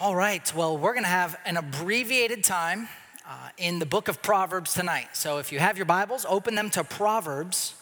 All 0.00 0.16
right, 0.16 0.52
well, 0.56 0.76
we're 0.76 0.92
going 0.92 1.04
to 1.04 1.08
have 1.08 1.38
an 1.46 1.56
abbreviated 1.56 2.42
time 2.42 2.88
uh, 3.28 3.50
in 3.56 3.78
the 3.78 3.86
book 3.86 4.08
of 4.08 4.22
Proverbs 4.22 4.74
tonight. 4.74 5.06
So 5.12 5.38
if 5.38 5.52
you 5.52 5.60
have 5.60 5.76
your 5.78 5.86
Bibles, 5.86 6.26
open 6.28 6.56
them 6.56 6.68
to 6.70 6.82
Proverbs 6.82 7.74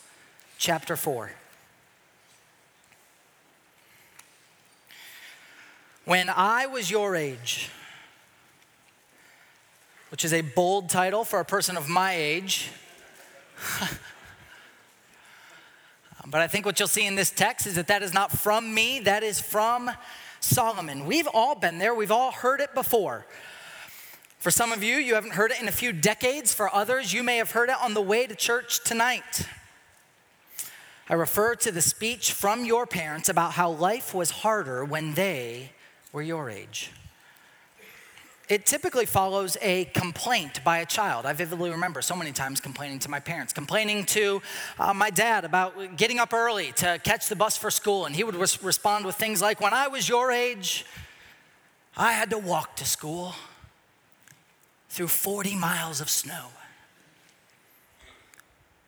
chapter 0.58 0.94
4. 0.94 1.32
When 6.04 6.28
I 6.28 6.66
was 6.66 6.90
your 6.90 7.16
age, 7.16 7.70
which 10.10 10.22
is 10.22 10.34
a 10.34 10.42
bold 10.42 10.90
title 10.90 11.24
for 11.24 11.40
a 11.40 11.46
person 11.46 11.78
of 11.78 11.88
my 11.88 12.12
age. 12.14 12.68
but 16.26 16.42
I 16.42 16.46
think 16.46 16.66
what 16.66 16.78
you'll 16.78 16.88
see 16.88 17.06
in 17.06 17.14
this 17.14 17.30
text 17.30 17.66
is 17.66 17.76
that 17.76 17.86
that 17.86 18.02
is 18.02 18.12
not 18.12 18.30
from 18.30 18.74
me, 18.74 19.00
that 19.00 19.22
is 19.22 19.40
from 19.40 19.90
Solomon. 20.42 21.06
We've 21.06 21.28
all 21.32 21.54
been 21.54 21.78
there, 21.78 21.94
we've 21.94 22.10
all 22.10 22.32
heard 22.32 22.60
it 22.60 22.74
before. 22.74 23.26
For 24.38 24.50
some 24.50 24.72
of 24.72 24.82
you, 24.82 24.96
you 24.96 25.14
haven't 25.14 25.34
heard 25.34 25.52
it 25.52 25.60
in 25.60 25.68
a 25.68 25.72
few 25.72 25.92
decades. 25.92 26.52
For 26.52 26.74
others, 26.74 27.12
you 27.12 27.22
may 27.22 27.36
have 27.36 27.52
heard 27.52 27.68
it 27.68 27.76
on 27.80 27.94
the 27.94 28.02
way 28.02 28.26
to 28.26 28.34
church 28.34 28.82
tonight. 28.82 29.46
I 31.08 31.14
refer 31.14 31.54
to 31.54 31.70
the 31.70 31.80
speech 31.80 32.32
from 32.32 32.64
your 32.64 32.86
parents 32.86 33.28
about 33.28 33.52
how 33.52 33.70
life 33.70 34.12
was 34.12 34.30
harder 34.30 34.84
when 34.84 35.14
they 35.14 35.72
were 36.12 36.22
your 36.22 36.50
age. 36.50 36.90
It 38.48 38.66
typically 38.66 39.06
follows 39.06 39.56
a 39.62 39.84
complaint 39.86 40.62
by 40.64 40.78
a 40.78 40.86
child. 40.86 41.26
I 41.26 41.32
vividly 41.32 41.70
remember 41.70 42.02
so 42.02 42.16
many 42.16 42.32
times 42.32 42.60
complaining 42.60 42.98
to 43.00 43.10
my 43.10 43.20
parents, 43.20 43.52
complaining 43.52 44.04
to 44.06 44.42
uh, 44.78 44.92
my 44.92 45.10
dad 45.10 45.44
about 45.44 45.96
getting 45.96 46.18
up 46.18 46.32
early 46.34 46.72
to 46.72 47.00
catch 47.04 47.28
the 47.28 47.36
bus 47.36 47.56
for 47.56 47.70
school. 47.70 48.04
And 48.04 48.14
he 48.14 48.24
would 48.24 48.34
res- 48.34 48.62
respond 48.62 49.06
with 49.06 49.14
things 49.14 49.40
like, 49.40 49.60
When 49.60 49.72
I 49.72 49.88
was 49.88 50.08
your 50.08 50.32
age, 50.32 50.84
I 51.96 52.12
had 52.12 52.30
to 52.30 52.38
walk 52.38 52.76
to 52.76 52.84
school 52.84 53.34
through 54.88 55.08
40 55.08 55.56
miles 55.56 56.00
of 56.00 56.10
snow. 56.10 56.48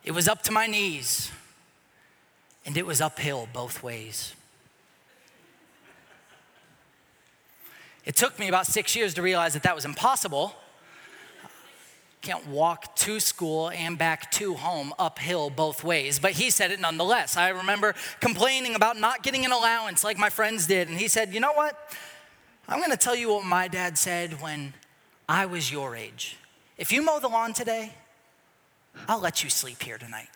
It 0.04 0.10
was 0.10 0.28
up 0.28 0.42
to 0.42 0.52
my 0.52 0.66
knees, 0.66 1.30
and 2.66 2.76
it 2.76 2.84
was 2.84 3.00
uphill 3.00 3.48
both 3.52 3.82
ways. 3.82 4.34
It 8.04 8.16
took 8.16 8.38
me 8.38 8.48
about 8.48 8.66
six 8.66 8.94
years 8.94 9.14
to 9.14 9.22
realize 9.22 9.54
that 9.54 9.62
that 9.62 9.74
was 9.74 9.84
impossible. 9.84 10.54
Can't 12.20 12.46
walk 12.46 12.96
to 12.96 13.20
school 13.20 13.70
and 13.70 13.98
back 13.98 14.30
to 14.32 14.54
home 14.54 14.94
uphill 14.98 15.50
both 15.50 15.84
ways, 15.84 16.18
but 16.18 16.32
he 16.32 16.50
said 16.50 16.70
it 16.70 16.80
nonetheless. 16.80 17.36
I 17.36 17.50
remember 17.50 17.94
complaining 18.20 18.74
about 18.74 18.98
not 18.98 19.22
getting 19.22 19.44
an 19.44 19.52
allowance 19.52 20.04
like 20.04 20.18
my 20.18 20.30
friends 20.30 20.66
did, 20.66 20.88
and 20.88 20.98
he 20.98 21.08
said, 21.08 21.34
You 21.34 21.40
know 21.40 21.52
what? 21.52 21.78
I'm 22.66 22.80
gonna 22.80 22.96
tell 22.96 23.14
you 23.14 23.30
what 23.30 23.44
my 23.44 23.68
dad 23.68 23.98
said 23.98 24.40
when 24.40 24.72
I 25.28 25.46
was 25.46 25.70
your 25.70 25.94
age. 25.94 26.38
If 26.78 26.92
you 26.92 27.02
mow 27.02 27.20
the 27.20 27.28
lawn 27.28 27.52
today, 27.52 27.92
I'll 29.06 29.20
let 29.20 29.44
you 29.44 29.50
sleep 29.50 29.82
here 29.82 29.98
tonight. 29.98 30.28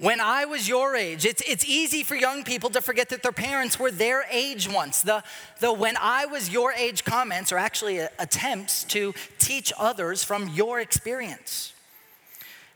When 0.00 0.18
I 0.18 0.46
was 0.46 0.66
your 0.66 0.96
age, 0.96 1.26
it's, 1.26 1.42
it's 1.46 1.62
easy 1.66 2.02
for 2.02 2.14
young 2.14 2.42
people 2.42 2.70
to 2.70 2.80
forget 2.80 3.10
that 3.10 3.22
their 3.22 3.32
parents 3.32 3.78
were 3.78 3.90
their 3.90 4.24
age 4.30 4.66
once. 4.66 5.02
The, 5.02 5.22
the 5.58 5.74
when 5.74 5.94
I 6.00 6.24
was 6.24 6.48
your 6.48 6.72
age 6.72 7.04
comments 7.04 7.52
are 7.52 7.58
actually 7.58 8.00
uh, 8.00 8.08
attempts 8.18 8.84
to 8.84 9.12
teach 9.38 9.74
others 9.78 10.24
from 10.24 10.48
your 10.48 10.80
experience. 10.80 11.74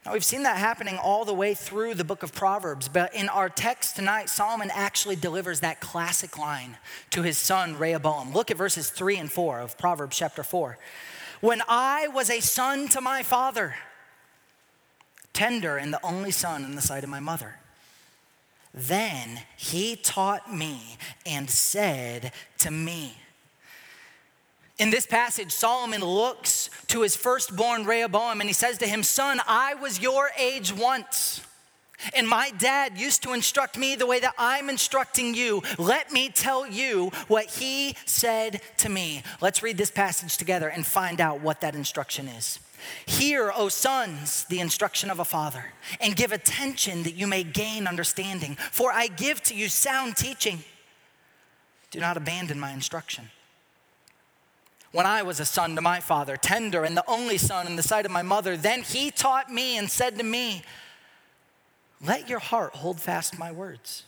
Now, 0.05 0.13
we've 0.13 0.23
seen 0.23 0.43
that 0.43 0.59
happening 0.59 0.99
all 0.99 1.25
the 1.25 1.33
way 1.33 1.55
through 1.55 1.95
the 1.95 2.05
book 2.05 2.23
of 2.23 2.35
Proverbs, 2.35 2.89
but 2.89 3.15
in 3.15 3.31
our 3.31 3.49
text 3.49 3.97
tonight, 3.97 4.29
Solomon 4.29 4.71
actually 4.75 5.17
delivers 5.17 5.61
that 5.61 5.81
classic 5.81 6.37
line 6.37 6.77
to 7.09 7.23
his 7.23 7.39
son 7.39 7.79
Rehoboam. 7.79 8.35
Look 8.35 8.51
at 8.51 8.59
verses 8.59 8.91
three 8.91 9.17
and 9.17 9.33
four 9.33 9.61
of 9.61 9.79
Proverbs 9.79 10.19
chapter 10.19 10.43
four. 10.43 10.77
When 11.41 11.63
I 11.69 12.09
was 12.09 12.29
a 12.29 12.41
son 12.41 12.87
to 12.89 13.01
my 13.01 13.23
father, 13.23 13.77
tender 15.35 15.77
and 15.77 15.93
the 15.93 16.05
only 16.05 16.31
son 16.31 16.65
in 16.65 16.75
the 16.75 16.83
sight 16.83 17.05
of 17.05 17.11
my 17.11 17.21
mother. 17.21 17.57
Then 18.73 19.41
he 19.57 19.95
taught 19.97 20.53
me 20.53 20.97
and 21.27 21.51
said 21.51 22.33
to 22.59 22.71
me, 22.71 23.15
in 24.79 24.91
this 24.91 25.07
passage, 25.07 25.53
Solomon 25.53 26.01
looks 26.01 26.69
to 26.89 27.03
his 27.03 27.15
firstborn 27.15 27.85
Rehoboam 27.85 28.41
and 28.41 28.51
he 28.51 28.55
says 28.55 28.79
to 28.79 28.87
him, 28.87 29.05
Son, 29.05 29.41
I 29.47 29.75
was 29.75 30.01
your 30.01 30.31
age 30.37 30.73
once. 30.73 31.43
And 32.15 32.29
my 32.29 32.51
dad 32.59 32.99
used 32.99 33.23
to 33.23 33.33
instruct 33.33 33.79
me 33.79 33.95
the 33.95 34.07
way 34.07 34.19
that 34.19 34.35
I'm 34.37 34.69
instructing 34.69 35.35
you. 35.35 35.63
Let 35.79 36.13
me 36.13 36.29
tell 36.29 36.67
you 36.67 37.11
what 37.29 37.47
he 37.47 37.97
said 38.05 38.61
to 38.79 38.89
me. 38.89 39.23
Let's 39.41 39.63
read 39.63 39.79
this 39.79 39.93
passage 39.93 40.37
together 40.37 40.69
and 40.69 40.85
find 40.85 41.21
out 41.21 41.41
what 41.41 41.61
that 41.61 41.77
instruction 41.77 42.27
is. 42.27 42.59
Hear, 43.07 43.53
O 43.55 43.69
sons, 43.69 44.45
the 44.49 44.61
instruction 44.61 45.11
of 45.11 45.19
a 45.19 45.25
father, 45.25 45.73
and 46.01 46.17
give 46.17 46.33
attention 46.33 47.03
that 47.05 47.15
you 47.15 47.27
may 47.27 47.45
gain 47.45 47.87
understanding. 47.87 48.57
For 48.57 48.93
I 48.93 49.07
give 49.09 49.43
to 49.45 49.55
you 49.55 49.69
sound 49.69 50.17
teaching. 50.17 50.65
Do 51.91 52.01
not 52.01 52.17
abandon 52.17 52.59
my 52.59 52.73
instruction. 52.73 53.31
When 54.93 55.07
I 55.07 55.23
was 55.23 55.41
a 55.41 55.45
son 55.45 55.75
to 55.75 55.81
my 55.81 55.99
father, 56.01 56.37
tender 56.37 56.85
and 56.85 56.97
the 56.97 57.05
only 57.09 57.37
son 57.37 57.67
in 57.67 57.75
the 57.75 57.83
sight 57.83 58.07
of 58.07 58.13
my 58.13 58.23
mother, 58.23 58.57
then 58.57 58.83
he 58.83 59.11
taught 59.11 59.51
me 59.51 59.77
and 59.77 59.91
said 59.91 60.17
to 60.19 60.25
me, 60.25 60.63
Let 62.01 62.29
your 62.29 62.39
heart 62.39 62.77
hold 62.77 63.01
fast 63.01 63.39
my 63.39 63.51
words, 63.51 64.05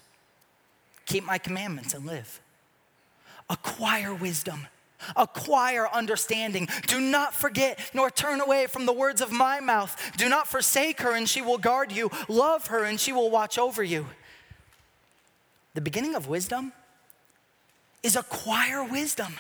keep 1.05 1.25
my 1.25 1.39
commandments 1.39 1.93
and 1.93 2.07
live. 2.07 2.41
Acquire 3.51 4.15
wisdom 4.15 4.69
Acquire 5.17 5.89
understanding. 5.93 6.69
Do 6.87 7.01
not 7.01 7.35
forget 7.35 7.79
nor 7.95 8.11
turn 8.11 8.41
away 8.41 8.67
from 8.67 8.87
the 8.87 8.93
words 8.93 9.21
of 9.21 9.33
my 9.33 9.61
mouth. 9.61 9.97
Do 10.17 10.29
not 10.29 10.49
forsake 10.49 11.01
her, 11.01 11.15
and 11.15 11.29
she 11.29 11.43
will 11.43 11.59
guard 11.59 11.93
you. 11.93 12.11
Love 12.29 12.69
her, 12.69 12.85
and 12.85 12.99
she 12.99 13.13
will 13.13 13.31
watch 13.31 13.59
over 13.59 13.83
you. 13.83 14.07
The 15.75 15.81
beginning 15.81 16.15
of 16.15 16.29
wisdom 16.29 16.73
is 18.03 18.17
acquire 18.17 18.83
wisdom. 18.83 19.35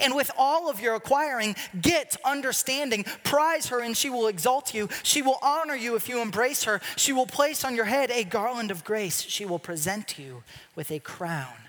And 0.00 0.14
with 0.14 0.30
all 0.38 0.70
of 0.70 0.80
your 0.80 0.94
acquiring, 0.94 1.56
get 1.78 2.16
understanding. 2.24 3.04
Prize 3.22 3.66
her, 3.66 3.80
and 3.80 3.94
she 3.94 4.08
will 4.08 4.28
exalt 4.28 4.72
you. 4.72 4.88
She 5.02 5.20
will 5.20 5.38
honor 5.42 5.74
you 5.74 5.94
if 5.94 6.08
you 6.08 6.22
embrace 6.22 6.64
her. 6.64 6.80
She 6.96 7.12
will 7.12 7.26
place 7.26 7.64
on 7.64 7.76
your 7.76 7.84
head 7.84 8.10
a 8.10 8.24
garland 8.24 8.70
of 8.70 8.84
grace. 8.84 9.20
She 9.20 9.44
will 9.44 9.58
present 9.58 10.18
you 10.18 10.42
with 10.74 10.90
a 10.90 11.00
crown 11.00 11.68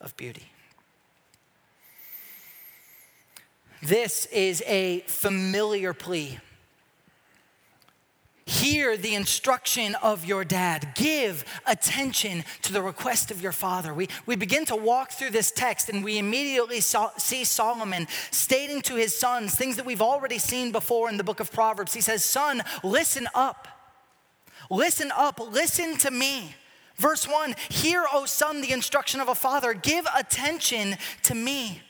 of 0.00 0.14
beauty. 0.16 0.52
This 3.82 4.26
is 4.26 4.62
a 4.66 5.00
familiar 5.00 5.92
plea. 5.92 6.38
Hear 8.44 8.96
the 8.96 9.14
instruction 9.14 9.96
of 9.96 10.24
your 10.24 10.44
dad. 10.44 10.92
Give 10.94 11.44
attention 11.66 12.44
to 12.62 12.72
the 12.72 12.82
request 12.82 13.30
of 13.30 13.40
your 13.40 13.52
father. 13.52 13.92
We, 13.92 14.08
we 14.26 14.36
begin 14.36 14.64
to 14.66 14.76
walk 14.76 15.12
through 15.12 15.30
this 15.30 15.50
text 15.50 15.88
and 15.88 16.04
we 16.04 16.18
immediately 16.18 16.80
saw, 16.80 17.10
see 17.16 17.44
Solomon 17.44 18.06
stating 18.30 18.82
to 18.82 18.94
his 18.94 19.16
sons 19.16 19.54
things 19.54 19.76
that 19.76 19.86
we've 19.86 20.02
already 20.02 20.38
seen 20.38 20.70
before 20.70 21.08
in 21.08 21.16
the 21.16 21.24
book 21.24 21.40
of 21.40 21.52
Proverbs. 21.52 21.94
He 21.94 22.00
says, 22.00 22.24
Son, 22.24 22.62
listen 22.84 23.28
up. 23.34 23.68
Listen 24.70 25.12
up. 25.16 25.40
Listen 25.40 25.96
to 25.98 26.10
me. 26.10 26.54
Verse 26.96 27.26
one 27.26 27.54
Hear, 27.68 28.04
O 28.12 28.26
son, 28.26 28.60
the 28.60 28.72
instruction 28.72 29.20
of 29.20 29.28
a 29.28 29.34
father. 29.34 29.74
Give 29.74 30.06
attention 30.16 30.96
to 31.24 31.34
me. 31.34 31.82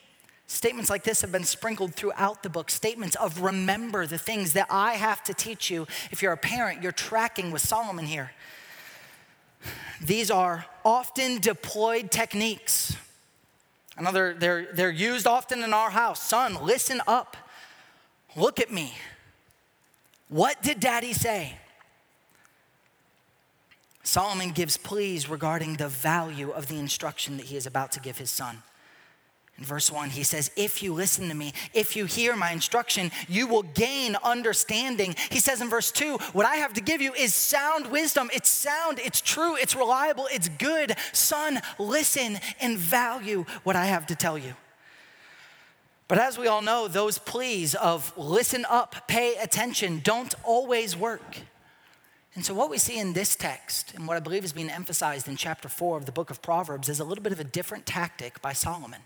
Statements 0.53 0.91
like 0.91 1.03
this 1.03 1.23
have 1.23 1.33
been 1.33 1.45
sprinkled 1.45 1.95
throughout 1.95 2.43
the 2.43 2.51
book. 2.51 2.71
Statements 2.71 3.17
of 3.17 3.41
remember 3.41 4.07
the 4.07 4.19
things 4.19 4.53
that 4.53 4.67
I 4.69 4.93
have 4.93 5.25
to 5.25 5.33
teach 5.33 5.71
you. 5.71 5.87
If 6.11 6.21
you're 6.21 6.35
a 6.35 6.37
parent, 6.37 6.83
you're 6.83 6.93
tracking 6.93 7.51
with 7.51 7.63
Solomon 7.63 8.05
here. 8.05 8.33
These 10.03 10.31
are 10.31 10.67
often 10.85 11.41
deployed 11.41 12.11
techniques. 12.11 12.95
They're, 14.13 14.35
they're, 14.35 14.69
they're 14.75 14.91
used 14.91 15.27
often 15.27 15.63
in 15.63 15.73
our 15.73 15.89
house. 15.89 16.23
Son, 16.23 16.63
listen 16.63 17.01
up. 17.07 17.35
Look 18.37 18.61
at 18.61 18.71
me. 18.71 18.93
What 20.29 20.63
did 20.63 20.81
daddy 20.81 21.15
say? 21.15 21.57
Solomon 24.03 24.51
gives 24.51 24.77
pleas 24.77 25.31
regarding 25.31 25.77
the 25.77 25.89
value 25.89 26.51
of 26.51 26.67
the 26.67 26.79
instruction 26.79 27.39
that 27.39 27.47
he 27.47 27.57
is 27.57 27.65
about 27.65 27.91
to 27.93 28.01
give 28.01 28.19
his 28.19 28.31
son. 28.31 28.63
In 29.63 29.67
verse 29.67 29.93
1, 29.93 30.11
he 30.11 30.25
says, 30.25 30.51
If 30.57 30.83
you 30.83 30.93
listen 30.93 31.29
to 31.29 31.37
me, 31.37 31.53
if 31.73 31.95
you 31.95 32.05
hear 32.05 32.35
my 32.35 32.51
instruction, 32.51 33.13
you 33.29 33.47
will 33.47 33.63
gain 33.63 34.17
understanding. 34.25 35.15
He 35.31 35.39
says 35.39 35.61
in 35.61 35.71
verse 35.71 35.93
2, 35.93 36.19
What 36.33 36.47
I 36.47 36.57
have 36.57 36.73
to 36.73 36.81
give 36.81 37.01
you 37.01 37.13
is 37.13 37.33
sound 37.33 37.87
wisdom. 37.87 38.29
It's 38.35 38.49
sound, 38.49 38.99
it's 38.99 39.21
true, 39.21 39.55
it's 39.55 39.77
reliable, 39.77 40.27
it's 40.33 40.49
good. 40.49 40.97
Son, 41.13 41.61
listen 41.79 42.41
and 42.61 42.77
value 42.77 43.45
what 43.63 43.77
I 43.77 43.85
have 43.85 44.05
to 44.07 44.17
tell 44.17 44.37
you. 44.37 44.55
But 46.09 46.19
as 46.19 46.37
we 46.37 46.49
all 46.49 46.61
know, 46.61 46.89
those 46.89 47.19
pleas 47.19 47.77
of 47.77 48.13
listen 48.19 48.67
up, 48.69 49.07
pay 49.07 49.37
attention, 49.37 50.01
don't 50.03 50.35
always 50.43 50.97
work. 50.97 51.37
And 52.35 52.45
so, 52.45 52.53
what 52.53 52.69
we 52.69 52.79
see 52.79 52.99
in 52.99 53.13
this 53.13 53.37
text, 53.37 53.95
and 53.95 54.09
what 54.09 54.17
I 54.17 54.21
believe 54.21 54.45
is 54.45 54.53
being 54.53 54.71
emphasized 54.71 55.29
in 55.29 55.37
chapter 55.37 55.69
four 55.69 55.99
of 55.99 56.07
the 56.07 56.13
book 56.13 56.31
of 56.31 56.43
Proverbs, 56.43 56.89
is 56.89 56.99
a 56.99 57.05
little 57.05 57.23
bit 57.23 57.33
of 57.33 57.39
a 57.39 57.45
different 57.45 57.87
tactic 57.87 58.43
by 58.43 58.55
Solomon. 58.55 59.03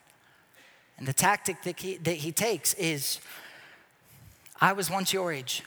And 0.99 1.07
the 1.07 1.13
tactic 1.13 1.63
that 1.63 1.81
he, 1.81 1.97
that 1.99 2.17
he 2.17 2.33
takes 2.33 2.75
is 2.75 3.21
I 4.61 4.73
was 4.73 4.91
once 4.91 5.13
your 5.13 5.33
age. 5.33 5.63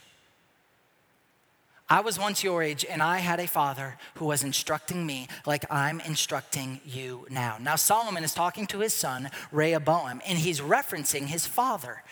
I 1.91 2.01
was 2.01 2.19
once 2.19 2.43
your 2.43 2.61
age, 2.61 2.85
and 2.87 3.01
I 3.01 3.17
had 3.17 3.39
a 3.39 3.47
father 3.47 3.97
who 4.15 4.25
was 4.25 4.43
instructing 4.43 5.07
me 5.07 5.27
like 5.47 5.65
I'm 5.71 5.99
instructing 6.01 6.81
you 6.85 7.25
now. 7.31 7.57
Now, 7.59 7.77
Solomon 7.77 8.23
is 8.23 8.33
talking 8.33 8.67
to 8.67 8.79
his 8.79 8.93
son, 8.93 9.31
Rehoboam, 9.51 10.21
and 10.27 10.37
he's 10.37 10.61
referencing 10.61 11.25
his 11.25 11.47
father. 11.47 12.03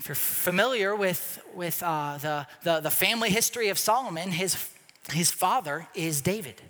If 0.00 0.08
you're 0.08 0.16
familiar 0.16 0.96
with, 0.96 1.40
with 1.54 1.80
uh, 1.80 2.18
the, 2.18 2.46
the, 2.64 2.80
the 2.80 2.90
family 2.90 3.30
history 3.30 3.68
of 3.68 3.78
Solomon, 3.78 4.32
his, 4.32 4.68
his 5.12 5.30
father 5.30 5.86
is 5.94 6.20
David. 6.20 6.60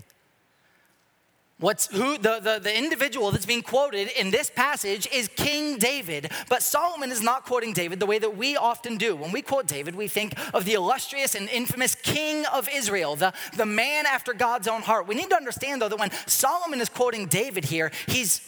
What's 1.62 1.86
who 1.86 2.18
the, 2.18 2.40
the, 2.40 2.58
the 2.60 2.76
individual 2.76 3.30
that's 3.30 3.46
being 3.46 3.62
quoted 3.62 4.08
in 4.18 4.32
this 4.32 4.50
passage 4.50 5.06
is 5.12 5.28
King 5.28 5.78
David, 5.78 6.32
but 6.48 6.60
Solomon 6.60 7.12
is 7.12 7.22
not 7.22 7.44
quoting 7.44 7.72
David 7.72 8.00
the 8.00 8.06
way 8.06 8.18
that 8.18 8.36
we 8.36 8.56
often 8.56 8.96
do. 8.96 9.14
When 9.14 9.30
we 9.30 9.42
quote 9.42 9.68
David, 9.68 9.94
we 9.94 10.08
think 10.08 10.34
of 10.52 10.64
the 10.64 10.74
illustrious 10.74 11.36
and 11.36 11.48
infamous 11.48 11.94
king 11.94 12.44
of 12.52 12.68
Israel, 12.68 13.14
the, 13.14 13.32
the 13.56 13.64
man 13.64 14.06
after 14.06 14.34
God's 14.34 14.66
own 14.66 14.82
heart. 14.82 15.06
We 15.06 15.14
need 15.14 15.30
to 15.30 15.36
understand 15.36 15.80
though 15.80 15.88
that 15.88 16.00
when 16.00 16.10
Solomon 16.26 16.80
is 16.80 16.88
quoting 16.88 17.26
David 17.26 17.64
here, 17.64 17.92
he's 18.08 18.40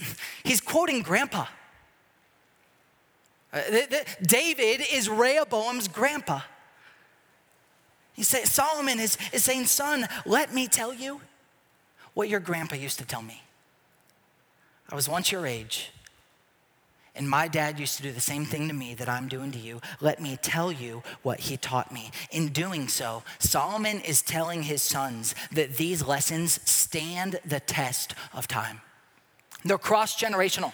he's 0.42 0.60
quoting 0.60 1.02
grandpa. 1.02 1.46
Uh, 3.52 3.60
David 4.22 4.84
is 4.92 5.08
Rehoboam's 5.08 5.86
grandpa. 5.86 6.40
He 8.14 8.24
says, 8.24 8.50
Solomon 8.50 8.98
is, 8.98 9.16
is 9.32 9.44
saying, 9.44 9.66
Son, 9.66 10.08
let 10.26 10.52
me 10.52 10.66
tell 10.66 10.92
you 10.92 11.20
what 12.14 12.28
your 12.28 12.40
grandpa 12.40 12.76
used 12.76 12.98
to 12.98 13.04
tell 13.04 13.22
me. 13.22 13.42
I 14.90 14.94
was 14.94 15.08
once 15.08 15.32
your 15.32 15.46
age, 15.46 15.90
and 17.16 17.28
my 17.28 17.46
dad 17.46 17.78
used 17.78 17.96
to 17.96 18.02
do 18.02 18.12
the 18.12 18.20
same 18.20 18.44
thing 18.44 18.66
to 18.68 18.74
me 18.74 18.94
that 18.94 19.08
I'm 19.08 19.28
doing 19.28 19.52
to 19.52 19.58
you. 19.58 19.80
Let 20.00 20.20
me 20.20 20.36
tell 20.40 20.72
you 20.72 21.02
what 21.22 21.40
he 21.40 21.56
taught 21.56 21.92
me. 21.92 22.10
In 22.30 22.48
doing 22.48 22.88
so, 22.88 23.22
Solomon 23.38 24.00
is 24.00 24.20
telling 24.20 24.64
his 24.64 24.82
sons 24.82 25.34
that 25.52 25.76
these 25.76 26.04
lessons 26.04 26.60
stand 26.68 27.38
the 27.44 27.60
test 27.60 28.14
of 28.32 28.48
time. 28.48 28.80
They're 29.64 29.78
cross 29.78 30.20
generational. 30.20 30.72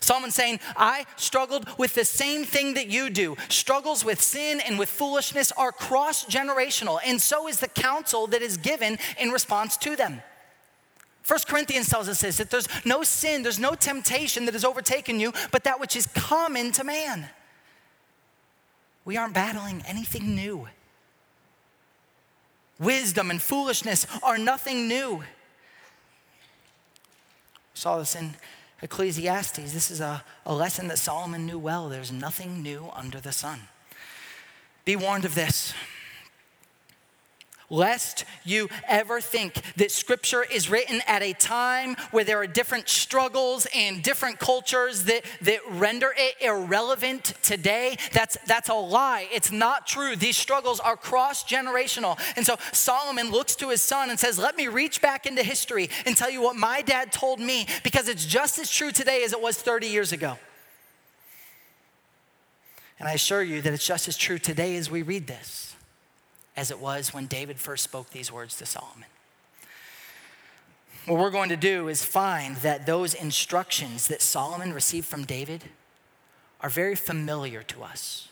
Solomon 0.00 0.30
saying, 0.30 0.60
I 0.76 1.06
struggled 1.16 1.66
with 1.78 1.94
the 1.94 2.04
same 2.04 2.44
thing 2.44 2.74
that 2.74 2.88
you 2.88 3.08
do. 3.10 3.36
Struggles 3.48 4.04
with 4.04 4.20
sin 4.20 4.60
and 4.66 4.78
with 4.78 4.88
foolishness 4.88 5.52
are 5.52 5.72
cross 5.72 6.24
generational, 6.26 6.98
and 7.04 7.20
so 7.20 7.48
is 7.48 7.60
the 7.60 7.68
counsel 7.68 8.26
that 8.28 8.42
is 8.42 8.56
given 8.56 8.98
in 9.18 9.30
response 9.30 9.76
to 9.78 9.96
them. 9.96 10.22
First 11.22 11.48
Corinthians 11.48 11.88
tells 11.88 12.08
us 12.08 12.20
this 12.20 12.36
that 12.36 12.50
there's 12.50 12.68
no 12.84 13.02
sin, 13.02 13.42
there's 13.42 13.58
no 13.58 13.74
temptation 13.74 14.44
that 14.44 14.54
has 14.54 14.64
overtaken 14.64 15.18
you, 15.18 15.32
but 15.50 15.64
that 15.64 15.80
which 15.80 15.96
is 15.96 16.06
common 16.06 16.72
to 16.72 16.84
man. 16.84 17.28
We 19.04 19.16
aren't 19.16 19.34
battling 19.34 19.82
anything 19.86 20.34
new. 20.34 20.68
Wisdom 22.78 23.30
and 23.30 23.40
foolishness 23.40 24.06
are 24.22 24.36
nothing 24.36 24.86
new. 24.88 25.22
saw 27.74 27.98
this 27.98 28.14
in 28.14 28.34
Ecclesiastes, 28.82 29.72
this 29.72 29.90
is 29.90 30.00
a, 30.00 30.22
a 30.44 30.54
lesson 30.54 30.88
that 30.88 30.98
Solomon 30.98 31.46
knew 31.46 31.58
well. 31.58 31.88
There's 31.88 32.12
nothing 32.12 32.62
new 32.62 32.90
under 32.94 33.20
the 33.20 33.32
sun. 33.32 33.60
Be 34.84 34.96
warned 34.96 35.24
of 35.24 35.34
this 35.34 35.72
lest 37.70 38.24
you 38.44 38.68
ever 38.86 39.20
think 39.20 39.60
that 39.76 39.90
scripture 39.90 40.42
is 40.42 40.70
written 40.70 41.00
at 41.06 41.22
a 41.22 41.32
time 41.32 41.96
where 42.10 42.24
there 42.24 42.38
are 42.38 42.46
different 42.46 42.88
struggles 42.88 43.66
and 43.74 44.02
different 44.02 44.38
cultures 44.38 45.04
that, 45.04 45.24
that 45.42 45.60
render 45.70 46.14
it 46.16 46.34
irrelevant 46.40 47.34
today. 47.42 47.96
That's, 48.12 48.36
that's 48.46 48.68
a 48.68 48.74
lie. 48.74 49.28
It's 49.32 49.50
not 49.50 49.86
true. 49.86 50.16
These 50.16 50.36
struggles 50.36 50.80
are 50.80 50.96
cross 50.96 51.44
generational. 51.44 52.18
And 52.36 52.46
so 52.46 52.56
Solomon 52.72 53.30
looks 53.30 53.56
to 53.56 53.70
his 53.70 53.82
son 53.82 54.10
and 54.10 54.18
says, 54.18 54.38
Let 54.38 54.56
me 54.56 54.68
reach 54.68 55.02
back 55.02 55.26
into 55.26 55.42
history 55.42 55.90
and 56.04 56.16
tell 56.16 56.30
you 56.30 56.42
what 56.42 56.56
my 56.56 56.82
dad 56.82 57.12
told 57.12 57.40
me 57.40 57.66
because 57.82 58.08
it's 58.08 58.24
just 58.24 58.58
as 58.58 58.70
true 58.70 58.92
today 58.92 59.24
as 59.24 59.32
it 59.32 59.40
was 59.40 59.56
30 59.60 59.88
years 59.88 60.12
ago. 60.12 60.38
And 62.98 63.08
I 63.08 63.12
assure 63.12 63.42
you 63.42 63.60
that 63.60 63.74
it's 63.74 63.86
just 63.86 64.08
as 64.08 64.16
true 64.16 64.38
today 64.38 64.76
as 64.76 64.90
we 64.90 65.02
read 65.02 65.26
this 65.26 65.75
as 66.56 66.70
it 66.70 66.80
was 66.80 67.12
when 67.12 67.26
David 67.26 67.58
first 67.58 67.84
spoke 67.84 68.10
these 68.10 68.32
words 68.32 68.56
to 68.56 68.66
Solomon. 68.66 69.04
What 71.06 71.20
we're 71.20 71.30
going 71.30 71.50
to 71.50 71.56
do 71.56 71.88
is 71.88 72.04
find 72.04 72.56
that 72.56 72.86
those 72.86 73.14
instructions 73.14 74.08
that 74.08 74.22
Solomon 74.22 74.72
received 74.72 75.06
from 75.06 75.24
David 75.24 75.64
are 76.60 76.70
very 76.70 76.96
familiar 76.96 77.62
to 77.64 77.84
us. 77.84 78.28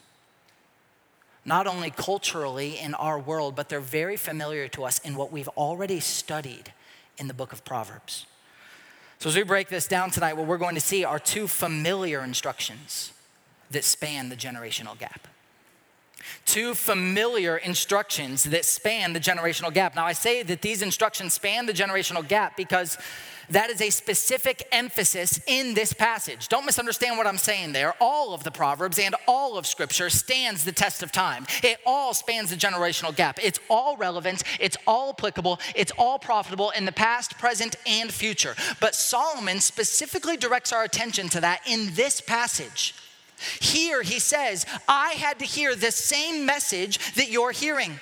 Not 1.45 1.67
only 1.67 1.91
culturally 1.91 2.79
in 2.79 2.95
our 2.95 3.19
world, 3.19 3.55
but 3.55 3.69
they're 3.69 3.81
very 3.81 4.17
familiar 4.17 4.67
to 4.69 4.85
us 4.85 4.99
in 5.01 5.15
what 5.15 5.31
we've 5.31 5.49
already 5.49 6.01
studied 6.01 6.73
in 7.19 7.29
the 7.29 7.35
book 7.35 7.53
of 7.53 7.65
Proverbs. 7.65 8.27
So, 9.19 9.29
as 9.29 9.37
we 9.37 9.43
break 9.43 9.69
this 9.69 9.87
down 9.87 10.11
tonight, 10.11 10.37
what 10.37 10.47
we're 10.47 10.59
going 10.59 10.75
to 10.75 10.81
see 10.81 11.05
are 11.05 11.19
two 11.19 11.47
familiar 11.47 12.25
instructions 12.25 13.13
that 13.71 13.85
span 13.85 14.31
the 14.31 14.37
generational 14.37 14.99
gap 14.99 15.29
two 16.45 16.75
familiar 16.75 17.57
instructions 17.57 18.45
that 18.45 18.65
span 18.65 19.13
the 19.13 19.21
generational 19.21 19.73
gap. 19.73 19.95
Now, 19.95 20.07
I 20.07 20.13
say 20.13 20.43
that 20.43 20.63
these 20.63 20.83
instructions 20.83 21.35
span 21.35 21.67
the 21.67 21.73
generational 21.73 22.27
gap 22.27 22.57
because 22.57 22.99
that 23.51 23.71
is 23.71 23.81
a 23.81 23.91
specific 23.91 24.67
emphasis 24.73 25.41
in 25.47 25.75
this 25.75 25.93
passage. 25.93 26.49
Don't 26.49 26.65
misunderstand 26.65 27.19
what 27.19 27.27
I'm 27.27 27.39
saying 27.39 27.73
there. 27.73 27.95
All 28.01 28.35
of 28.35 28.45
the 28.45 28.51
Proverbs 28.51 28.99
and 28.99 29.15
all 29.27 29.59
of 29.59 29.67
Scripture 29.67 30.11
stands 30.11 30.65
the 30.65 30.73
test 30.73 31.03
of 31.03 31.13
time. 31.13 31.47
It 31.63 31.79
all 31.85 32.15
spans 32.15 32.51
the 32.51 32.57
generational 32.57 33.15
gap. 33.15 33.39
It's 33.43 33.61
all 33.69 33.97
relevant, 33.97 34.45
it's 34.61 34.77
all 34.87 35.11
applicable, 35.11 35.61
it's 35.75 35.93
all 35.99 36.19
profitable 36.19 36.71
in 36.71 36.85
the 36.85 36.93
past, 36.93 37.39
present, 37.39 37.77
and 37.87 38.13
future. 38.13 38.55
But 38.81 38.95
Solomon 38.95 39.61
specifically 39.61 40.37
directs 40.37 40.73
our 40.73 40.85
attention 40.85 41.29
to 41.31 41.41
that 41.41 41.61
in 41.67 41.95
this 41.95 42.21
passage. 42.21 42.95
Here 43.61 44.03
he 44.03 44.19
says, 44.19 44.67
I 44.89 45.11
had 45.11 45.39
to 45.39 45.45
hear 45.45 45.75
the 45.75 45.93
same 45.93 46.47
message 46.47 47.15
that 47.15 47.31
you're 47.31 47.53
hearing. 47.53 48.01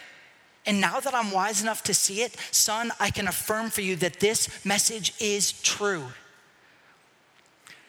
And 0.64 0.80
now 0.80 1.00
that 1.00 1.14
I'm 1.14 1.32
wise 1.32 1.62
enough 1.62 1.82
to 1.84 1.94
see 1.94 2.22
it, 2.22 2.36
son, 2.50 2.92
I 3.00 3.10
can 3.10 3.26
affirm 3.26 3.70
for 3.70 3.80
you 3.80 3.96
that 3.96 4.20
this 4.20 4.64
message 4.64 5.12
is 5.20 5.52
true. 5.62 6.04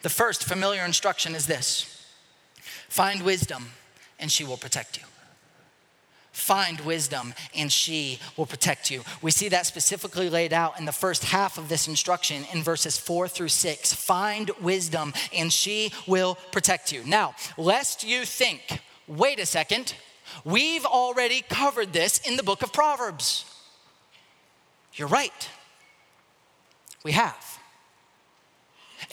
The 0.02 0.08
first 0.10 0.44
familiar 0.44 0.84
instruction 0.84 1.34
is 1.34 1.46
this 1.46 1.90
find 2.88 3.22
wisdom, 3.22 3.70
and 4.18 4.30
she 4.30 4.44
will 4.44 4.56
protect 4.56 4.98
you. 4.98 5.04
Find 6.34 6.80
wisdom, 6.80 7.32
and 7.56 7.70
she 7.70 8.18
will 8.36 8.44
protect 8.44 8.90
you. 8.90 9.02
We 9.22 9.30
see 9.30 9.48
that 9.50 9.66
specifically 9.66 10.28
laid 10.28 10.52
out 10.52 10.80
in 10.80 10.84
the 10.84 10.92
first 10.92 11.22
half 11.22 11.58
of 11.58 11.68
this 11.68 11.86
instruction 11.86 12.44
in 12.52 12.60
verses 12.60 12.98
four 12.98 13.28
through 13.28 13.50
six. 13.50 13.94
Find 13.94 14.50
wisdom, 14.60 15.14
and 15.32 15.52
she 15.52 15.92
will 16.08 16.36
protect 16.50 16.90
you. 16.90 17.04
Now, 17.06 17.36
lest 17.56 18.02
you 18.02 18.24
think, 18.24 18.80
wait 19.06 19.38
a 19.38 19.46
second, 19.46 19.94
we've 20.44 20.84
already 20.84 21.44
covered 21.48 21.92
this 21.92 22.18
in 22.26 22.36
the 22.36 22.42
book 22.42 22.62
of 22.62 22.72
Proverbs. 22.72 23.44
You're 24.94 25.08
right. 25.08 25.48
We 27.04 27.12
have. 27.12 27.53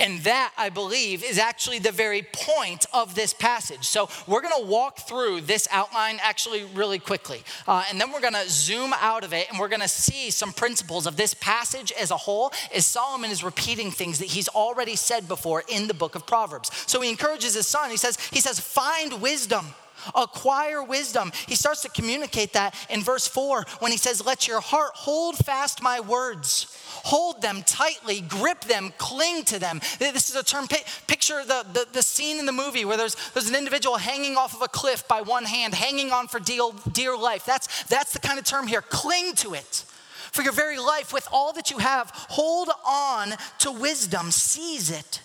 And 0.02 0.20
that, 0.22 0.52
I 0.58 0.70
believe, 0.70 1.24
is 1.24 1.38
actually 1.38 1.78
the 1.78 1.92
very 1.92 2.24
point 2.24 2.88
of 2.92 3.14
this 3.14 3.34
passage. 3.34 3.86
So 3.86 4.10
we're 4.26 4.42
going 4.42 4.60
to 4.60 4.66
walk 4.66 4.98
through 5.08 5.42
this 5.42 5.68
outline 5.72 6.18
actually 6.24 6.64
really 6.74 6.98
quickly. 6.98 7.44
Uh, 7.68 7.84
and 7.88 8.02
then 8.02 8.12
we're 8.12 8.20
going 8.20 8.34
to 8.34 8.50
zoom 8.50 8.94
out 9.00 9.24
of 9.24 9.32
it 9.32 9.48
and 9.52 9.60
we're 9.60 9.68
going 9.68 9.82
to 9.82 9.88
see 9.88 10.32
some 10.32 10.54
principles 10.54 11.06
of 11.06 11.18
this 11.18 11.36
passage 11.36 11.92
as 11.92 12.10
a 12.10 12.18
whole 12.18 12.52
as 12.74 12.88
Solomon 12.88 13.30
is 13.30 13.44
repeating 13.44 13.92
things 13.92 14.18
that 14.18 14.30
he's 14.30 14.48
already 14.50 14.96
said 14.96 15.28
before 15.28 15.64
in 15.68 15.88
the 15.88 15.94
book 15.94 16.16
of 16.16 16.26
Proverbs. 16.26 16.72
So 16.88 17.00
he 17.02 17.10
encourages 17.12 17.54
his 17.54 17.68
son. 17.68 17.92
He 17.92 17.98
says, 17.98 18.18
he 18.32 18.42
says, 18.42 18.60
find 18.60 19.22
wisdom 19.22 19.68
acquire 20.16 20.84
wisdom. 20.84 21.32
He 21.48 21.56
starts 21.56 21.82
to 21.84 21.90
communicate 21.90 22.54
that 22.54 22.76
in 22.90 23.02
verse 23.02 23.28
4 23.28 23.66
when 23.80 23.92
he 23.92 23.98
says, 23.98 24.26
Let 24.26 24.48
your 24.48 24.62
heart 24.62 24.92
hold 24.96 25.38
fast 25.38 25.82
my 25.82 26.00
words. 26.00 26.78
Hold 27.04 27.42
them 27.42 27.64
tightly, 27.64 28.22
grip 28.22 28.62
them, 28.62 28.94
cling 28.98 29.44
to 29.46 29.60
them. 29.60 29.80
This 29.98 30.30
is 30.30 30.36
a 30.36 30.44
term, 30.44 30.68
picture 31.08 31.44
the, 31.44 31.66
the, 31.72 31.88
the, 31.92 32.02
scene 32.02 32.38
in 32.38 32.46
the 32.46 32.52
movie 32.52 32.86
where 32.86 32.98
there's, 32.98 33.16
there's 33.32 33.50
an 33.50 33.56
individual 33.56 33.98
hanging 33.98 34.36
off 34.36 34.54
of 34.54 34.62
a 34.62 34.68
cliff 34.68 35.08
by 35.08 35.22
one 35.22 35.46
hand, 35.46 35.74
hanging 35.74 36.12
on 36.12 36.28
for 36.28 36.40
dear, 36.40 36.70
dear 36.92 37.18
life. 37.18 37.46
That's, 37.46 37.84
that's 37.86 38.14
the 38.14 38.20
kind 38.20 38.38
of 38.38 38.46
term 38.46 38.68
here. 38.68 38.82
Cling 38.82 39.34
to 39.36 39.54
it 39.54 39.86
for 40.32 40.44
your 40.44 40.54
very 40.54 40.78
life 40.78 41.14
with 41.14 41.28
all 41.32 41.54
that 41.54 41.72
you 41.72 41.78
have. 41.80 42.10
Hold 42.30 42.70
on 42.86 43.34
to 43.60 43.72
wisdom, 43.72 44.32
seize 44.32 44.90
it. 44.92 45.22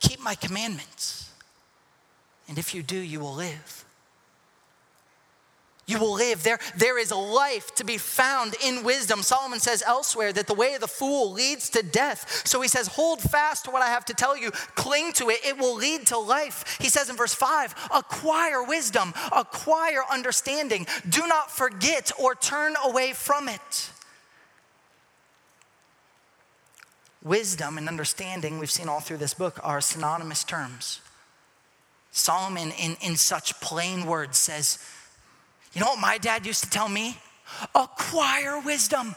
Keep 0.00 0.20
my 0.20 0.34
commandments. 0.34 1.25
And 2.48 2.58
if 2.58 2.74
you 2.74 2.82
do, 2.82 2.96
you 2.96 3.20
will 3.20 3.34
live. 3.34 3.84
you 5.86 6.00
will 6.00 6.14
live. 6.14 6.42
There, 6.42 6.58
there 6.76 6.98
is 6.98 7.12
life 7.12 7.74
to 7.76 7.84
be 7.84 7.96
found 7.96 8.54
in 8.64 8.82
wisdom. 8.82 9.22
Solomon 9.22 9.60
says 9.60 9.84
elsewhere 9.86 10.32
that 10.32 10.48
the 10.48 10.54
way 10.54 10.74
of 10.74 10.80
the 10.80 10.88
fool 10.88 11.32
leads 11.32 11.70
to 11.70 11.82
death. 11.82 12.42
So 12.44 12.60
he 12.60 12.68
says, 12.68 12.88
Hold 12.88 13.20
fast 13.20 13.64
to 13.64 13.70
what 13.70 13.82
I 13.82 13.86
have 13.88 14.04
to 14.06 14.14
tell 14.14 14.36
you, 14.36 14.50
cling 14.74 15.12
to 15.14 15.30
it, 15.30 15.46
it 15.46 15.56
will 15.58 15.76
lead 15.76 16.06
to 16.08 16.18
life. 16.18 16.76
He 16.80 16.88
says 16.88 17.08
in 17.08 17.16
verse 17.16 17.34
5 17.34 17.88
acquire 17.94 18.62
wisdom, 18.64 19.14
acquire 19.32 20.02
understanding. 20.10 20.86
Do 21.08 21.26
not 21.26 21.50
forget 21.50 22.10
or 22.18 22.34
turn 22.34 22.74
away 22.84 23.12
from 23.12 23.48
it. 23.48 23.90
Wisdom 27.22 27.78
and 27.78 27.88
understanding, 27.88 28.58
we've 28.58 28.70
seen 28.70 28.88
all 28.88 29.00
through 29.00 29.16
this 29.16 29.34
book, 29.34 29.58
are 29.62 29.80
synonymous 29.80 30.44
terms. 30.44 31.00
Solomon, 32.16 32.72
in, 32.80 32.96
in 33.02 33.14
such 33.14 33.60
plain 33.60 34.06
words, 34.06 34.38
says, 34.38 34.78
You 35.74 35.82
know 35.82 35.88
what 35.88 36.00
my 36.00 36.16
dad 36.16 36.46
used 36.46 36.64
to 36.64 36.70
tell 36.70 36.88
me? 36.88 37.18
Acquire 37.74 38.58
wisdom, 38.58 39.14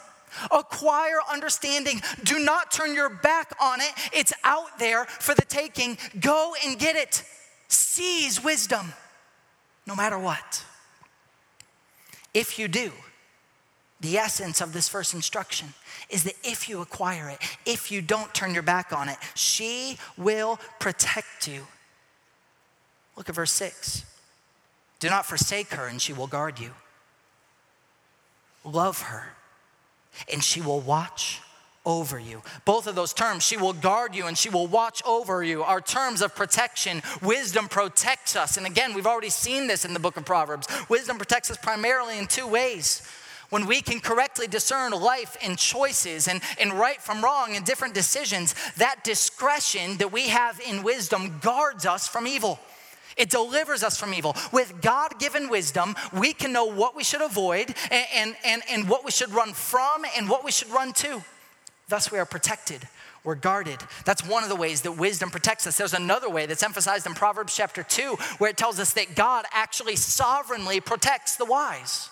acquire 0.51 1.20
understanding. 1.32 2.01
Do 2.25 2.39
not 2.39 2.72
turn 2.72 2.94
your 2.94 3.08
back 3.08 3.56
on 3.62 3.79
it. 3.79 3.91
It's 4.12 4.34
out 4.44 4.77
there 4.79 5.06
for 5.06 5.34
the 5.34 5.46
taking. 5.46 5.98
Go 6.20 6.53
and 6.65 6.77
get 6.77 6.98
it. 6.98 7.24
Seize 7.70 8.44
wisdom, 8.44 8.94
no 9.88 9.96
matter 9.96 10.20
what. 10.20 10.65
If 12.34 12.60
you 12.60 12.68
do, 12.68 12.91
the 14.01 14.18
essence 14.18 14.60
of 14.60 14.74
this 14.74 14.89
first 14.89 15.13
instruction 15.13 15.74
is 16.10 16.25
that 16.25 16.36
if 16.44 16.68
you 16.68 16.82
acquire 16.82 17.29
it, 17.29 17.39
if 17.65 17.94
you 17.94 18.01
don't 18.01 18.34
turn 18.34 18.53
your 18.53 18.63
back 18.63 18.91
on 18.91 19.08
it, 19.08 19.18
she 19.36 19.98
will 20.18 20.60
protect 20.79 21.48
you. 21.48 21.65
Look 23.20 23.28
at 23.28 23.36
verse 23.36 23.52
6. 23.52 24.06
Do 25.00 25.10
not 25.10 25.26
forsake 25.26 25.74
her, 25.74 25.88
and 25.88 26.02
she 26.02 26.14
will 26.14 26.26
guard 26.26 26.58
you. 26.58 26.72
Love 28.64 29.02
her, 29.04 29.34
and 30.32 30.42
she 30.42 30.62
will 30.62 30.80
watch 30.80 31.42
over 31.86 32.18
you. 32.18 32.42
Both 32.64 32.88
of 32.88 32.96
those 32.96 33.14
terms, 33.14 33.44
she 33.44 33.58
will 33.58 33.74
guard 33.74 34.16
you 34.16 34.28
and 34.28 34.38
she 34.38 34.50
will 34.50 34.68
watch 34.68 35.02
over 35.06 35.44
you, 35.44 35.64
are 35.64 35.82
terms 35.82 36.22
of 36.22 36.36
protection. 36.36 37.02
Wisdom 37.22 37.68
protects 37.68 38.36
us. 38.36 38.58
And 38.58 38.66
again, 38.66 38.94
we've 38.94 39.08
already 39.08 39.30
seen 39.30 39.68
this 39.68 39.86
in 39.86 39.94
the 39.94 40.00
book 40.00 40.18
of 40.18 40.26
Proverbs. 40.26 40.68
Wisdom 40.90 41.18
protects 41.18 41.50
us 41.50 41.58
primarily 41.58 42.20
in 42.20 42.28
two 42.28 42.46
ways 42.48 43.02
when 43.50 43.66
we 43.66 43.82
can 43.82 44.00
correctly 44.00 44.46
discern 44.46 44.92
life 44.92 45.36
and 45.42 45.58
choices 45.58 46.28
and, 46.28 46.42
and 46.60 46.74
right 46.74 47.02
from 47.02 47.24
wrong 47.24 47.56
and 47.56 47.66
different 47.66 47.94
decisions, 47.94 48.54
that 48.78 49.04
discretion 49.04 49.98
that 49.98 50.12
we 50.12 50.28
have 50.28 50.60
in 50.60 50.84
wisdom 50.84 51.40
guards 51.42 51.86
us 51.86 52.08
from 52.08 52.28
evil. 52.28 52.60
It 53.18 53.30
delivers 53.30 53.84
us 53.84 53.98
from 53.98 54.13
evil. 54.13 54.36
With 54.51 54.82
God 54.82 55.20
given 55.20 55.50
wisdom, 55.50 55.96
we 56.13 56.34
can 56.34 56.54
know 56.54 56.66
what 56.66 56.96
we 56.96 57.04
should 57.04 57.22
avoid 57.22 57.74
and, 57.92 58.06
and, 58.13 58.36
and, 58.46 58.62
and 58.70 58.89
what 58.89 59.04
we 59.06 59.12
should 59.12 59.32
run 59.32 59.54
from 59.54 60.06
and 60.18 60.30
what 60.30 60.44
we 60.44 60.51
should 60.51 60.70
run 60.70 60.94
to. 60.94 61.24
Thus, 61.88 62.12
we 62.12 62.20
are 62.20 62.25
protected. 62.25 62.88
We're 63.24 63.36
guarded. 63.36 63.80
That's 64.06 64.25
one 64.25 64.44
of 64.44 64.50
the 64.50 64.56
ways 64.56 64.82
that 64.84 64.94
wisdom 64.94 65.30
protects 65.30 65.68
us. 65.68 65.78
There's 65.78 65.94
another 65.94 66.30
way 66.30 66.46
that's 66.46 66.63
emphasized 66.63 67.06
in 67.06 67.13
Proverbs 67.13 67.56
chapter 67.56 67.84
2, 67.84 68.16
where 68.38 68.50
it 68.50 68.58
tells 68.58 68.80
us 68.80 68.94
that 68.94 69.16
God 69.16 69.46
actually 69.51 69.96
sovereignly 69.96 70.80
protects 70.80 71.36
the 71.36 71.46
wise 71.46 72.10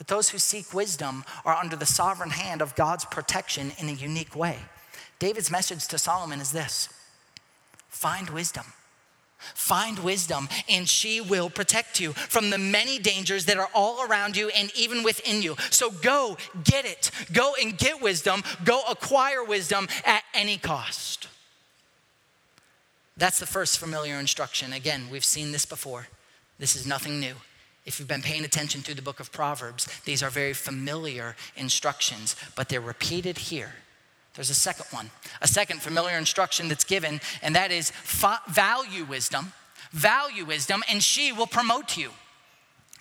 that 0.00 0.08
those 0.08 0.30
who 0.30 0.38
seek 0.38 0.72
wisdom 0.72 1.26
are 1.44 1.54
under 1.54 1.76
the 1.76 1.84
sovereign 1.84 2.30
hand 2.30 2.62
of 2.62 2.74
God's 2.74 3.04
protection 3.04 3.70
in 3.76 3.90
a 3.90 3.92
unique 3.92 4.34
way. 4.34 4.56
David's 5.18 5.50
message 5.50 5.86
to 5.88 5.98
Solomon 5.98 6.40
is 6.40 6.52
this 6.52 6.88
find 7.90 8.30
wisdom. 8.30 8.64
Find 9.54 9.98
wisdom, 9.98 10.48
and 10.68 10.88
she 10.88 11.20
will 11.20 11.50
protect 11.50 12.00
you 12.00 12.12
from 12.12 12.50
the 12.50 12.58
many 12.58 12.98
dangers 12.98 13.46
that 13.46 13.56
are 13.56 13.70
all 13.74 14.06
around 14.06 14.36
you 14.36 14.48
and 14.50 14.70
even 14.76 15.02
within 15.02 15.42
you. 15.42 15.56
So 15.70 15.90
go 15.90 16.36
get 16.64 16.84
it. 16.84 17.10
Go 17.32 17.54
and 17.60 17.76
get 17.76 18.00
wisdom. 18.00 18.42
Go 18.64 18.82
acquire 18.88 19.42
wisdom 19.44 19.88
at 20.04 20.22
any 20.34 20.58
cost. 20.58 21.28
That's 23.16 23.38
the 23.38 23.46
first 23.46 23.78
familiar 23.78 24.18
instruction. 24.18 24.72
Again, 24.72 25.08
we've 25.10 25.24
seen 25.24 25.52
this 25.52 25.66
before. 25.66 26.06
This 26.58 26.74
is 26.74 26.86
nothing 26.86 27.20
new. 27.20 27.34
If 27.86 27.98
you've 27.98 28.08
been 28.08 28.22
paying 28.22 28.44
attention 28.44 28.82
through 28.82 28.94
the 28.94 29.02
book 29.02 29.20
of 29.20 29.32
Proverbs, 29.32 29.86
these 30.04 30.22
are 30.22 30.30
very 30.30 30.52
familiar 30.52 31.34
instructions, 31.56 32.36
but 32.54 32.68
they're 32.68 32.80
repeated 32.80 33.36
here. 33.36 33.72
There's 34.40 34.48
a 34.48 34.54
second 34.54 34.86
one, 34.90 35.10
a 35.42 35.46
second 35.46 35.82
familiar 35.82 36.16
instruction 36.16 36.68
that's 36.68 36.84
given, 36.84 37.20
and 37.42 37.54
that 37.54 37.70
is 37.70 37.90
value 38.48 39.04
wisdom, 39.04 39.52
value 39.92 40.46
wisdom, 40.46 40.82
and 40.88 41.02
she 41.02 41.30
will 41.30 41.46
promote 41.46 41.98
you. 41.98 42.08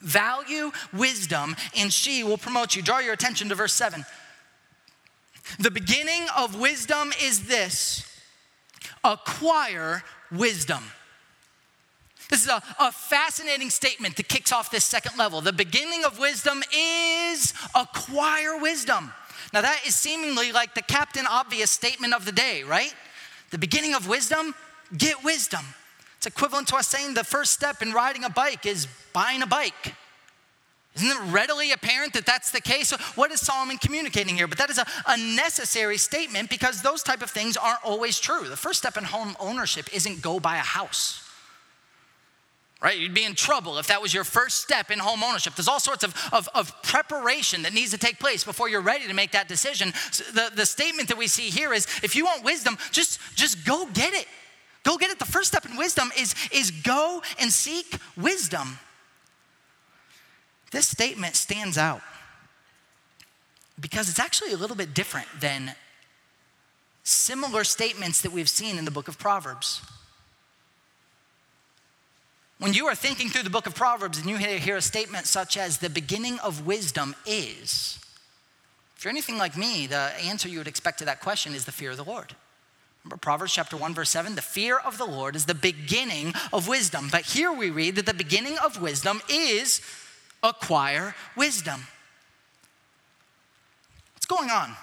Value 0.01 0.73
wisdom, 0.91 1.55
and 1.77 1.93
she 1.93 2.25
will 2.25 2.37
promote 2.37 2.75
you. 2.75 2.81
Draw 2.81 2.99
your 2.99 3.13
attention 3.13 3.47
to 3.47 3.55
verse 3.55 3.71
7. 3.71 4.03
The 5.59 5.71
beginning 5.71 6.27
of 6.35 6.59
wisdom 6.59 7.13
is 7.23 7.47
this 7.47 8.05
acquire 9.05 10.03
wisdom. 10.33 10.83
This 12.29 12.43
is 12.43 12.49
a, 12.49 12.61
a 12.81 12.91
fascinating 12.91 13.69
statement 13.69 14.17
that 14.17 14.27
kicks 14.27 14.51
off 14.51 14.71
this 14.71 14.83
second 14.83 15.17
level. 15.17 15.39
The 15.39 15.53
beginning 15.53 16.03
of 16.03 16.19
wisdom 16.19 16.63
is 16.75 17.53
acquire 17.73 18.57
wisdom. 18.59 19.13
Now, 19.53 19.61
that 19.61 19.81
is 19.85 19.95
seemingly 19.95 20.51
like 20.51 20.75
the 20.75 20.81
captain 20.81 21.25
obvious 21.27 21.71
statement 21.71 22.13
of 22.13 22.25
the 22.25 22.31
day, 22.31 22.63
right? 22.63 22.93
The 23.51 23.57
beginning 23.57 23.95
of 23.95 24.07
wisdom, 24.07 24.53
get 24.97 25.23
wisdom. 25.23 25.65
It's 26.17 26.27
equivalent 26.27 26.67
to 26.69 26.75
us 26.75 26.87
saying 26.87 27.13
the 27.13 27.23
first 27.23 27.53
step 27.53 27.81
in 27.81 27.93
riding 27.93 28.23
a 28.23 28.29
bike 28.29 28.65
is 28.65 28.87
buying 29.13 29.41
a 29.41 29.47
bike. 29.47 29.95
Isn't 30.95 31.09
it 31.09 31.31
readily 31.31 31.71
apparent 31.71 32.13
that 32.13 32.25
that's 32.25 32.51
the 32.51 32.61
case? 32.61 32.91
What 33.15 33.31
is 33.31 33.39
Solomon 33.39 33.77
communicating 33.77 34.35
here? 34.35 34.47
But 34.47 34.57
that 34.57 34.69
is 34.69 34.77
a, 34.77 34.85
a 35.07 35.17
necessary 35.17 35.97
statement 35.97 36.49
because 36.49 36.81
those 36.81 37.03
type 37.03 37.21
of 37.21 37.29
things 37.29 37.55
aren't 37.55 37.83
always 37.85 38.19
true. 38.19 38.47
The 38.49 38.57
first 38.57 38.79
step 38.79 38.97
in 38.97 39.05
home 39.05 39.35
ownership 39.39 39.93
isn't 39.95 40.21
go 40.21 40.39
buy 40.39 40.57
a 40.57 40.61
house 40.61 41.28
right? 42.81 42.97
You'd 42.97 43.13
be 43.13 43.25
in 43.25 43.35
trouble 43.35 43.77
if 43.77 43.87
that 43.87 44.01
was 44.01 44.13
your 44.13 44.23
first 44.23 44.61
step 44.61 44.89
in 44.89 44.99
home 44.99 45.23
ownership. 45.23 45.55
There's 45.55 45.67
all 45.67 45.79
sorts 45.79 46.03
of, 46.03 46.15
of, 46.31 46.47
of, 46.55 46.81
preparation 46.81 47.63
that 47.63 47.73
needs 47.73 47.91
to 47.91 47.97
take 47.97 48.19
place 48.19 48.43
before 48.43 48.69
you're 48.69 48.81
ready 48.81 49.07
to 49.07 49.13
make 49.13 49.31
that 49.31 49.47
decision. 49.47 49.93
So 50.11 50.23
the, 50.31 50.51
the 50.55 50.65
statement 50.65 51.09
that 51.09 51.17
we 51.17 51.27
see 51.27 51.49
here 51.49 51.73
is 51.73 51.85
if 52.03 52.15
you 52.15 52.25
want 52.25 52.43
wisdom, 52.43 52.77
just, 52.91 53.19
just 53.35 53.65
go 53.65 53.85
get 53.93 54.13
it. 54.13 54.27
Go 54.83 54.97
get 54.97 55.09
it. 55.11 55.19
The 55.19 55.25
first 55.25 55.49
step 55.49 55.65
in 55.65 55.75
wisdom 55.75 56.09
is, 56.17 56.33
is 56.53 56.71
go 56.71 57.21
and 57.39 57.51
seek 57.51 57.97
wisdom. 58.15 58.79
This 60.71 60.87
statement 60.87 61.35
stands 61.35 61.77
out 61.77 62.01
because 63.79 64.09
it's 64.09 64.19
actually 64.19 64.53
a 64.53 64.57
little 64.57 64.75
bit 64.75 64.93
different 64.93 65.27
than 65.39 65.75
similar 67.03 67.63
statements 67.63 68.21
that 68.21 68.31
we've 68.31 68.49
seen 68.49 68.77
in 68.77 68.85
the 68.85 68.91
book 68.91 69.07
of 69.07 69.17
Proverbs. 69.17 69.81
When 72.59 72.73
you 72.73 72.87
are 72.87 72.95
thinking 72.95 73.29
through 73.29 73.43
the 73.43 73.49
book 73.49 73.67
of 73.67 73.75
Proverbs 73.75 74.17
and 74.17 74.29
you 74.29 74.35
hear 74.35 74.75
a 74.75 74.81
statement 74.81 75.25
such 75.25 75.57
as, 75.57 75.77
the 75.77 75.89
beginning 75.89 76.39
of 76.39 76.65
wisdom 76.65 77.15
is, 77.25 77.97
if 78.97 79.05
you're 79.05 79.11
anything 79.11 79.37
like 79.37 79.55
me, 79.55 79.87
the 79.87 80.11
answer 80.25 80.49
you 80.49 80.57
would 80.57 80.67
expect 80.67 80.99
to 80.99 81.05
that 81.05 81.21
question 81.21 81.55
is 81.55 81.63
the 81.63 81.71
fear 81.71 81.91
of 81.91 81.97
the 81.97 82.03
Lord. 82.03 82.35
Remember 83.05 83.15
Proverbs 83.15 83.53
chapter 83.53 83.77
1, 83.77 83.93
verse 83.93 84.09
7? 84.09 84.35
The 84.35 84.41
fear 84.41 84.77
of 84.77 84.97
the 84.97 85.05
Lord 85.05 85.37
is 85.37 85.45
the 85.45 85.55
beginning 85.55 86.33
of 86.51 86.67
wisdom. 86.67 87.07
But 87.09 87.21
here 87.21 87.49
we 87.49 87.69
read 87.69 87.95
that 87.95 88.05
the 88.05 88.13
beginning 88.13 88.57
of 88.57 88.81
wisdom 88.81 89.21
is 89.29 89.81
acquire 90.43 91.15
wisdom. 91.37 91.87
What's 94.15 94.25
going 94.25 94.49
on? 94.49 94.75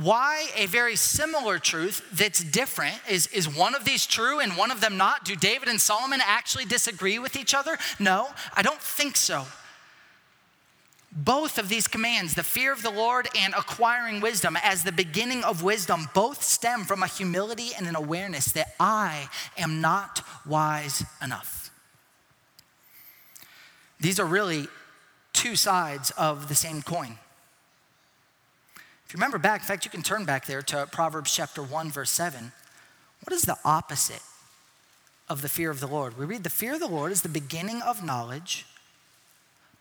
Why 0.00 0.48
a 0.56 0.66
very 0.66 0.96
similar 0.96 1.60
truth 1.60 2.02
that's 2.12 2.42
different 2.42 2.96
is, 3.08 3.28
is 3.28 3.48
one 3.48 3.76
of 3.76 3.84
these 3.84 4.06
true 4.06 4.40
and 4.40 4.56
one 4.56 4.72
of 4.72 4.80
them 4.80 4.96
not? 4.96 5.24
Do 5.24 5.36
David 5.36 5.68
and 5.68 5.80
Solomon 5.80 6.20
actually 6.24 6.64
disagree 6.64 7.20
with 7.20 7.36
each 7.36 7.54
other? 7.54 7.78
No, 8.00 8.28
I 8.54 8.62
don't 8.62 8.80
think 8.80 9.16
so. 9.16 9.46
Both 11.12 11.58
of 11.58 11.68
these 11.68 11.86
commands, 11.86 12.34
the 12.34 12.42
fear 12.42 12.72
of 12.72 12.82
the 12.82 12.90
Lord 12.90 13.28
and 13.38 13.54
acquiring 13.54 14.20
wisdom, 14.20 14.58
as 14.60 14.82
the 14.82 14.90
beginning 14.90 15.44
of 15.44 15.62
wisdom, 15.62 16.08
both 16.12 16.42
stem 16.42 16.82
from 16.82 17.04
a 17.04 17.06
humility 17.06 17.70
and 17.76 17.86
an 17.86 17.94
awareness 17.94 18.50
that 18.50 18.74
I 18.80 19.28
am 19.56 19.80
not 19.80 20.22
wise 20.44 21.04
enough. 21.22 21.70
These 24.00 24.18
are 24.18 24.26
really 24.26 24.66
two 25.32 25.54
sides 25.54 26.10
of 26.18 26.48
the 26.48 26.56
same 26.56 26.82
coin 26.82 27.18
you 29.14 29.18
remember 29.18 29.38
back, 29.38 29.60
in 29.60 29.66
fact, 29.68 29.84
you 29.84 29.92
can 29.92 30.02
turn 30.02 30.24
back 30.24 30.46
there 30.46 30.60
to 30.60 30.88
Proverbs 30.90 31.32
chapter 31.32 31.62
1, 31.62 31.92
verse 31.92 32.10
7. 32.10 32.50
What 33.22 33.32
is 33.32 33.42
the 33.42 33.56
opposite 33.64 34.22
of 35.28 35.40
the 35.40 35.48
fear 35.48 35.70
of 35.70 35.78
the 35.78 35.86
Lord? 35.86 36.18
We 36.18 36.24
read, 36.24 36.42
The 36.42 36.50
fear 36.50 36.74
of 36.74 36.80
the 36.80 36.88
Lord 36.88 37.12
is 37.12 37.22
the 37.22 37.28
beginning 37.28 37.80
of 37.80 38.02
knowledge, 38.02 38.66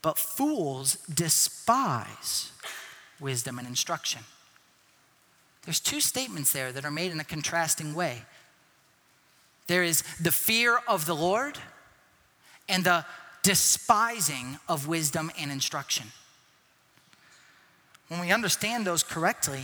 but 0.04 0.20
fools 0.20 0.98
despise 1.12 2.52
wisdom 3.20 3.58
and 3.58 3.68
instruction. 3.68 4.22
There's 5.64 5.80
two 5.80 6.00
statements 6.00 6.54
there 6.54 6.72
that 6.72 6.86
are 6.86 6.92
made 6.92 7.12
in 7.12 7.20
a 7.20 7.24
contrasting 7.24 7.96
way. 7.96 8.26
There 9.66 9.82
is 9.82 10.04
the 10.22 10.32
fear 10.32 10.78
of 10.88 11.08
the 11.08 11.16
Lord 11.16 11.58
and 12.70 12.84
the 12.84 13.04
despising 13.42 14.60
of 14.70 14.88
wisdom 14.88 15.32
and 15.40 15.52
instruction. 15.52 16.12
When 18.14 18.22
we 18.22 18.32
understand 18.32 18.86
those 18.86 19.02
correctly, 19.02 19.64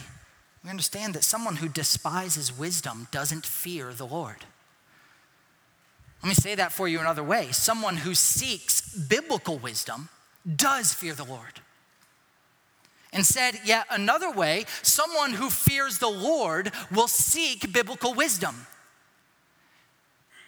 we 0.63 0.71
understand 0.71 1.13
that 1.13 1.23
someone 1.23 1.57
who 1.57 1.69
despises 1.69 2.51
wisdom 2.51 3.07
doesn't 3.11 3.45
fear 3.45 3.93
the 3.93 4.07
Lord. 4.07 4.37
Let 6.23 6.29
me 6.29 6.33
say 6.33 6.55
that 6.55 6.71
for 6.71 6.87
you 6.87 6.99
another 6.99 7.21
way. 7.23 7.51
Someone 7.51 7.97
who 7.97 8.15
seeks 8.15 8.81
biblical 8.95 9.59
wisdom 9.59 10.09
does 10.55 10.95
fear 10.95 11.13
the 11.13 11.25
Lord. 11.25 11.61
And 13.13 13.23
said, 13.23 13.59
yet 13.65 13.85
another 13.91 14.31
way, 14.31 14.65
someone 14.81 15.33
who 15.33 15.51
fears 15.51 15.99
the 15.99 16.09
Lord 16.09 16.71
will 16.91 17.07
seek 17.07 17.71
biblical 17.71 18.15
wisdom. 18.15 18.65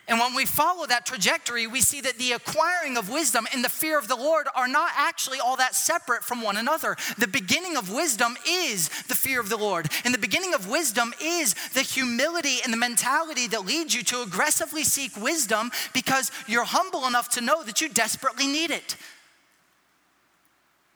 And 0.07 0.19
when 0.19 0.33
we 0.33 0.45
follow 0.45 0.85
that 0.87 1.05
trajectory, 1.05 1.67
we 1.67 1.79
see 1.79 2.01
that 2.01 2.17
the 2.17 2.33
acquiring 2.33 2.97
of 2.97 3.09
wisdom 3.09 3.47
and 3.53 3.63
the 3.63 3.69
fear 3.69 3.97
of 3.97 4.07
the 4.07 4.15
Lord 4.15 4.47
are 4.55 4.67
not 4.67 4.91
actually 4.97 5.39
all 5.39 5.55
that 5.57 5.75
separate 5.75 6.23
from 6.23 6.41
one 6.41 6.57
another. 6.57 6.97
The 7.17 7.27
beginning 7.27 7.77
of 7.77 7.93
wisdom 7.93 8.35
is 8.47 8.89
the 9.03 9.15
fear 9.15 9.39
of 9.39 9.49
the 9.49 9.57
Lord. 9.57 9.89
And 10.03 10.13
the 10.13 10.19
beginning 10.19 10.53
of 10.53 10.67
wisdom 10.67 11.13
is 11.21 11.53
the 11.73 11.81
humility 11.81 12.57
and 12.63 12.73
the 12.73 12.77
mentality 12.77 13.47
that 13.47 13.65
leads 13.65 13.95
you 13.95 14.03
to 14.05 14.21
aggressively 14.23 14.83
seek 14.83 15.15
wisdom 15.15 15.71
because 15.93 16.31
you're 16.47 16.65
humble 16.65 17.07
enough 17.07 17.29
to 17.29 17.41
know 17.41 17.63
that 17.63 17.79
you 17.79 17.87
desperately 17.87 18.47
need 18.47 18.71
it. 18.71 18.97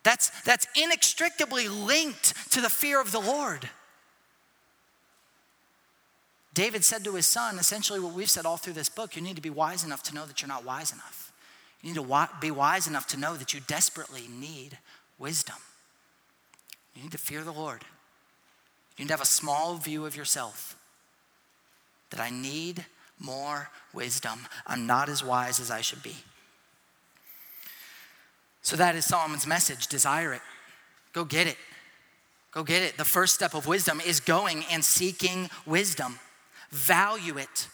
That's, 0.03 0.29
that's 0.41 0.67
inextricably 0.75 1.67
linked 1.67 2.51
to 2.51 2.61
the 2.61 2.69
fear 2.69 2.99
of 2.99 3.11
the 3.11 3.19
Lord. 3.19 3.69
David 6.55 6.85
said 6.85 7.03
to 7.03 7.13
his 7.15 7.27
son 7.27 7.59
essentially 7.59 7.99
what 7.99 8.13
we've 8.13 8.29
said 8.29 8.45
all 8.45 8.57
through 8.57 8.73
this 8.73 8.89
book 8.89 9.15
you 9.15 9.21
need 9.21 9.35
to 9.35 9.41
be 9.41 9.49
wise 9.49 9.83
enough 9.83 10.01
to 10.03 10.15
know 10.15 10.25
that 10.25 10.41
you're 10.41 10.47
not 10.47 10.65
wise 10.65 10.91
enough. 10.91 11.31
You 11.81 11.93
need 11.93 12.01
to 12.01 12.29
be 12.39 12.49
wise 12.49 12.87
enough 12.87 13.05
to 13.07 13.17
know 13.17 13.35
that 13.35 13.53
you 13.53 13.59
desperately 13.59 14.23
need 14.27 14.79
wisdom. 15.19 15.57
You 16.95 17.03
need 17.03 17.11
to 17.11 17.17
fear 17.17 17.43
the 17.43 17.51
Lord. 17.51 17.81
You 18.97 19.03
need 19.03 19.09
to 19.09 19.13
have 19.13 19.21
a 19.21 19.25
small 19.25 19.75
view 19.75 20.05
of 20.05 20.15
yourself 20.15 20.77
that 22.09 22.21
I 22.21 22.29
need 22.29 22.85
more 23.19 23.69
wisdom. 23.93 24.47
I'm 24.65 24.87
not 24.87 25.09
as 25.09 25.23
wise 25.23 25.59
as 25.59 25.69
I 25.69 25.81
should 25.81 26.01
be. 26.01 26.15
So 28.61 28.77
that 28.77 28.95
is 28.95 29.05
Solomon's 29.05 29.45
message 29.45 29.87
desire 29.87 30.33
it, 30.33 30.41
go 31.11 31.25
get 31.25 31.47
it. 31.47 31.57
Go 32.51 32.63
get 32.63 32.81
it. 32.83 32.95
The 32.95 33.03
first 33.03 33.35
step 33.35 33.53
of 33.53 33.67
wisdom 33.67 33.99
is 33.99 34.21
going 34.21 34.63
and 34.71 34.83
seeking 34.83 35.49
wisdom 35.65 36.17
value 36.71 37.37
it. 37.37 37.67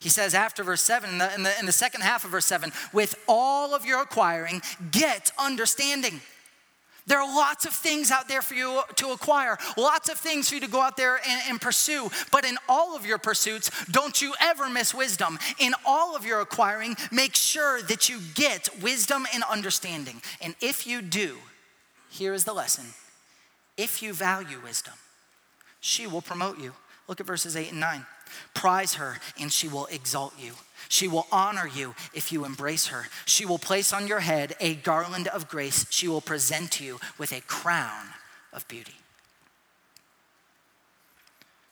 He 0.00 0.08
says 0.08 0.34
after 0.34 0.64
verse 0.64 0.82
7, 0.82 1.10
in 1.10 1.18
the, 1.18 1.34
in 1.34 1.42
the, 1.44 1.58
in 1.60 1.66
the 1.66 1.72
second 1.72 2.00
half 2.00 2.24
of 2.24 2.30
verse 2.32 2.46
7, 2.46 2.72
with 2.92 3.14
all 3.28 3.74
of 3.74 3.86
your 3.86 4.02
acquiring, 4.02 4.60
get 4.90 5.30
understanding. 5.38 6.20
There 7.06 7.20
are 7.20 7.26
lots 7.26 7.66
of 7.66 7.72
things 7.72 8.10
out 8.10 8.28
there 8.28 8.42
for 8.42 8.54
you 8.54 8.80
to 8.96 9.10
acquire, 9.10 9.58
lots 9.76 10.08
of 10.08 10.18
things 10.18 10.48
for 10.48 10.56
you 10.56 10.60
to 10.60 10.68
go 10.68 10.80
out 10.80 10.96
there 10.96 11.16
and, 11.16 11.42
and, 11.48 11.60
pursue. 11.60 12.10
But 12.30 12.44
in 12.44 12.56
all 12.68 12.96
of 12.96 13.04
your 13.04 13.18
pursuits, 13.18 13.70
don't 13.86 14.20
you 14.22 14.34
ever 14.40 14.68
miss 14.68 14.94
wisdom. 14.94 15.38
In 15.58 15.74
all 15.84 16.14
of 16.14 16.24
your 16.24 16.40
acquiring, 16.40 16.96
make 17.10 17.34
sure 17.34 17.82
that 17.82 18.08
you 18.08 18.20
get 18.34 18.68
wisdom 18.80 19.26
and 19.34 19.42
understanding. 19.50 20.22
And 20.40 20.54
if 20.60 20.86
you 20.86 21.02
do, 21.02 21.38
here 22.08 22.34
is 22.34 22.44
the 22.44 22.52
lesson 22.52 22.86
if 23.76 24.02
you 24.02 24.12
value 24.12 24.60
wisdom, 24.62 24.94
she 25.80 26.06
will 26.06 26.22
promote 26.22 26.60
you. 26.60 26.72
Look 27.08 27.20
at 27.20 27.26
verses 27.26 27.56
8 27.56 27.70
and 27.72 27.80
9. 27.80 28.06
Prize 28.54 28.94
her, 28.94 29.18
and 29.40 29.52
she 29.52 29.68
will 29.68 29.86
exalt 29.86 30.34
you. 30.38 30.52
She 30.88 31.08
will 31.08 31.26
honor 31.32 31.66
you 31.66 31.94
if 32.12 32.32
you 32.32 32.44
embrace 32.44 32.88
her. 32.88 33.06
She 33.24 33.46
will 33.46 33.58
place 33.58 33.92
on 33.92 34.06
your 34.06 34.20
head 34.20 34.56
a 34.60 34.74
garland 34.74 35.28
of 35.28 35.48
grace. 35.48 35.86
She 35.90 36.08
will 36.08 36.20
present 36.20 36.80
you 36.80 36.98
with 37.18 37.32
a 37.32 37.40
crown 37.40 38.08
of 38.52 38.66
beauty. 38.68 39.01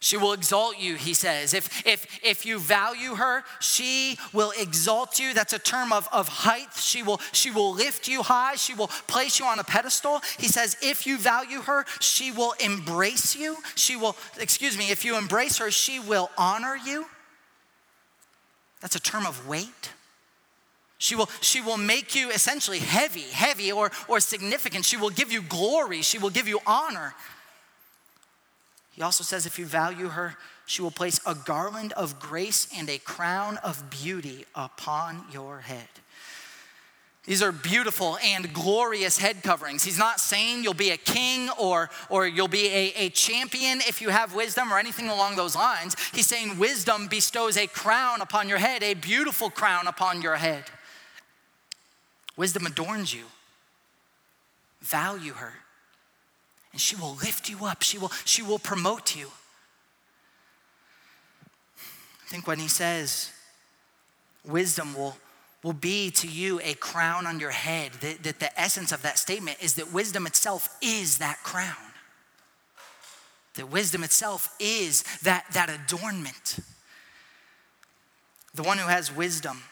She 0.02 0.16
will 0.16 0.32
exalt 0.32 0.78
you, 0.78 0.94
he 0.94 1.12
says. 1.12 1.52
If, 1.52 1.86
if, 1.86 2.20
if 2.24 2.46
you 2.46 2.58
value 2.58 3.16
her, 3.16 3.44
she 3.60 4.16
will 4.32 4.50
exalt 4.58 5.18
you. 5.18 5.34
That's 5.34 5.52
a 5.52 5.58
term 5.58 5.92
of, 5.92 6.08
of 6.10 6.26
height. 6.26 6.72
She 6.74 7.02
will, 7.02 7.20
she 7.32 7.50
will 7.50 7.74
lift 7.74 8.08
you 8.08 8.22
high. 8.22 8.54
She 8.54 8.72
will 8.72 8.86
place 8.86 9.38
you 9.38 9.44
on 9.44 9.58
a 9.58 9.64
pedestal. 9.64 10.22
He 10.38 10.48
says, 10.48 10.78
if 10.82 11.06
you 11.06 11.18
value 11.18 11.60
her, 11.60 11.84
she 12.00 12.32
will 12.32 12.54
embrace 12.64 13.36
you. 13.36 13.58
She 13.74 13.94
will, 13.94 14.16
excuse 14.38 14.78
me, 14.78 14.90
if 14.90 15.04
you 15.04 15.18
embrace 15.18 15.58
her, 15.58 15.70
she 15.70 16.00
will 16.00 16.30
honor 16.38 16.78
you. 16.82 17.04
That's 18.80 18.96
a 18.96 19.00
term 19.00 19.26
of 19.26 19.46
weight. 19.46 19.90
She 20.96 21.14
will, 21.14 21.28
she 21.42 21.60
will 21.60 21.76
make 21.76 22.14
you 22.14 22.30
essentially 22.30 22.78
heavy, 22.78 23.28
heavy 23.32 23.70
or, 23.70 23.90
or 24.08 24.18
significant. 24.20 24.86
She 24.86 24.96
will 24.96 25.10
give 25.10 25.30
you 25.30 25.42
glory. 25.42 26.00
She 26.00 26.18
will 26.18 26.30
give 26.30 26.48
you 26.48 26.60
honor. 26.66 27.14
He 28.92 29.02
also 29.02 29.24
says, 29.24 29.46
if 29.46 29.58
you 29.58 29.66
value 29.66 30.08
her, 30.08 30.36
she 30.66 30.82
will 30.82 30.90
place 30.90 31.20
a 31.26 31.34
garland 31.34 31.92
of 31.94 32.20
grace 32.20 32.68
and 32.76 32.88
a 32.88 32.98
crown 32.98 33.56
of 33.58 33.90
beauty 33.90 34.44
upon 34.54 35.24
your 35.32 35.60
head. 35.60 35.88
These 37.24 37.42
are 37.42 37.52
beautiful 37.52 38.18
and 38.24 38.52
glorious 38.52 39.18
head 39.18 39.42
coverings. 39.42 39.84
He's 39.84 39.98
not 39.98 40.20
saying 40.20 40.64
you'll 40.64 40.74
be 40.74 40.90
a 40.90 40.96
king 40.96 41.50
or, 41.58 41.90
or 42.08 42.26
you'll 42.26 42.48
be 42.48 42.66
a, 42.68 42.92
a 42.96 43.08
champion 43.10 43.80
if 43.80 44.00
you 44.00 44.08
have 44.08 44.34
wisdom 44.34 44.72
or 44.72 44.78
anything 44.78 45.08
along 45.08 45.36
those 45.36 45.54
lines. 45.54 45.94
He's 46.12 46.26
saying 46.26 46.58
wisdom 46.58 47.08
bestows 47.08 47.56
a 47.56 47.66
crown 47.66 48.20
upon 48.20 48.48
your 48.48 48.58
head, 48.58 48.82
a 48.82 48.94
beautiful 48.94 49.50
crown 49.50 49.86
upon 49.86 50.22
your 50.22 50.36
head. 50.36 50.64
Wisdom 52.36 52.66
adorns 52.66 53.12
you. 53.12 53.24
Value 54.80 55.34
her 55.34 55.52
and 56.72 56.80
she 56.80 56.96
will 56.96 57.14
lift 57.16 57.48
you 57.48 57.64
up. 57.64 57.82
She 57.82 57.98
will, 57.98 58.12
she 58.24 58.42
will 58.42 58.58
promote 58.58 59.16
you. 59.16 59.28
I 62.24 62.28
think 62.28 62.46
when 62.46 62.58
he 62.58 62.68
says 62.68 63.32
wisdom 64.44 64.94
will, 64.94 65.16
will 65.62 65.72
be 65.72 66.10
to 66.12 66.28
you 66.28 66.60
a 66.62 66.74
crown 66.74 67.26
on 67.26 67.40
your 67.40 67.50
head, 67.50 67.92
that, 68.00 68.22
that 68.22 68.40
the 68.40 68.60
essence 68.60 68.92
of 68.92 69.02
that 69.02 69.18
statement 69.18 69.58
is 69.60 69.74
that 69.74 69.92
wisdom 69.92 70.26
itself 70.26 70.76
is 70.80 71.18
that 71.18 71.42
crown. 71.42 71.74
That 73.54 73.68
wisdom 73.70 74.04
itself 74.04 74.54
is 74.60 75.02
that, 75.22 75.44
that 75.52 75.68
adornment. 75.68 76.60
The 78.54 78.62
one 78.62 78.78
who 78.78 78.86
has 78.86 79.14
wisdom, 79.14 79.62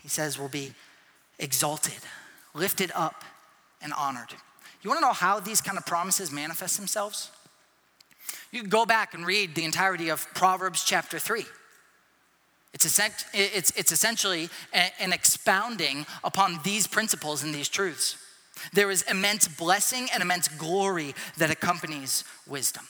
he 0.00 0.08
says, 0.08 0.38
will 0.38 0.48
be 0.48 0.72
exalted, 1.38 2.00
lifted 2.54 2.90
up, 2.94 3.24
and 3.82 3.92
honored. 3.92 4.34
You 4.82 4.90
want 4.90 4.98
to 4.98 5.06
know 5.06 5.12
how 5.12 5.40
these 5.40 5.60
kind 5.60 5.78
of 5.78 5.86
promises 5.86 6.32
manifest 6.32 6.76
themselves? 6.76 7.30
You 8.50 8.64
go 8.64 8.84
back 8.84 9.14
and 9.14 9.26
read 9.26 9.54
the 9.54 9.64
entirety 9.64 10.08
of 10.08 10.26
Proverbs 10.34 10.84
chapter 10.84 11.18
3. 11.18 11.44
It's, 12.74 12.98
it's, 13.32 13.70
it's 13.76 13.92
essentially 13.92 14.48
an 14.72 15.12
expounding 15.12 16.06
upon 16.24 16.60
these 16.64 16.86
principles 16.86 17.42
and 17.42 17.54
these 17.54 17.68
truths. 17.68 18.16
There 18.72 18.90
is 18.90 19.02
immense 19.02 19.48
blessing 19.48 20.08
and 20.12 20.22
immense 20.22 20.48
glory 20.48 21.14
that 21.38 21.50
accompanies 21.50 22.24
wisdom. 22.46 22.84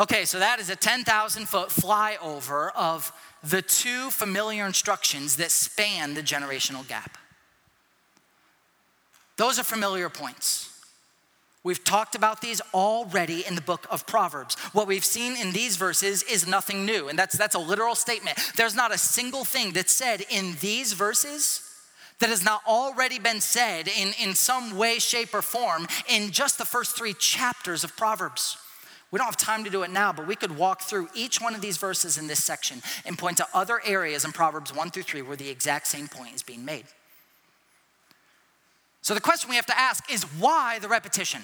Okay, 0.00 0.24
so 0.24 0.38
that 0.38 0.58
is 0.58 0.70
a 0.70 0.76
10,000 0.76 1.46
foot 1.46 1.68
flyover 1.68 2.70
of 2.74 3.12
the 3.42 3.62
two 3.62 4.10
familiar 4.10 4.66
instructions 4.66 5.36
that 5.36 5.50
span 5.50 6.14
the 6.14 6.22
generational 6.22 6.86
gap. 6.86 7.18
Those 9.42 9.58
are 9.58 9.64
familiar 9.64 10.08
points. 10.08 10.70
We've 11.64 11.82
talked 11.82 12.14
about 12.14 12.40
these 12.40 12.60
already 12.72 13.44
in 13.44 13.56
the 13.56 13.60
book 13.60 13.88
of 13.90 14.06
Proverbs. 14.06 14.54
What 14.72 14.86
we've 14.86 15.04
seen 15.04 15.36
in 15.36 15.50
these 15.50 15.76
verses 15.76 16.22
is 16.22 16.46
nothing 16.46 16.86
new, 16.86 17.08
and 17.08 17.18
that's, 17.18 17.36
that's 17.36 17.56
a 17.56 17.58
literal 17.58 17.96
statement. 17.96 18.38
There's 18.56 18.76
not 18.76 18.94
a 18.94 18.98
single 18.98 19.44
thing 19.44 19.72
that's 19.72 19.92
said 19.92 20.24
in 20.30 20.54
these 20.60 20.92
verses 20.92 21.68
that 22.20 22.30
has 22.30 22.44
not 22.44 22.60
already 22.68 23.18
been 23.18 23.40
said 23.40 23.88
in, 23.88 24.12
in 24.22 24.36
some 24.36 24.76
way, 24.76 25.00
shape, 25.00 25.34
or 25.34 25.42
form 25.42 25.88
in 26.08 26.30
just 26.30 26.56
the 26.56 26.64
first 26.64 26.96
three 26.96 27.12
chapters 27.12 27.82
of 27.82 27.96
Proverbs. 27.96 28.56
We 29.10 29.18
don't 29.18 29.26
have 29.26 29.36
time 29.36 29.64
to 29.64 29.70
do 29.70 29.82
it 29.82 29.90
now, 29.90 30.12
but 30.12 30.28
we 30.28 30.36
could 30.36 30.56
walk 30.56 30.82
through 30.82 31.08
each 31.16 31.40
one 31.40 31.56
of 31.56 31.60
these 31.60 31.78
verses 31.78 32.16
in 32.16 32.28
this 32.28 32.44
section 32.44 32.80
and 33.04 33.18
point 33.18 33.38
to 33.38 33.46
other 33.52 33.80
areas 33.84 34.24
in 34.24 34.30
Proverbs 34.30 34.72
1 34.72 34.90
through 34.92 35.02
3 35.02 35.22
where 35.22 35.36
the 35.36 35.50
exact 35.50 35.88
same 35.88 36.06
point 36.06 36.36
is 36.36 36.44
being 36.44 36.64
made. 36.64 36.84
So 39.02 39.14
the 39.14 39.20
question 39.20 39.50
we 39.50 39.56
have 39.56 39.66
to 39.66 39.78
ask 39.78 40.10
is 40.10 40.22
why 40.38 40.78
the 40.78 40.88
repetition? 40.88 41.42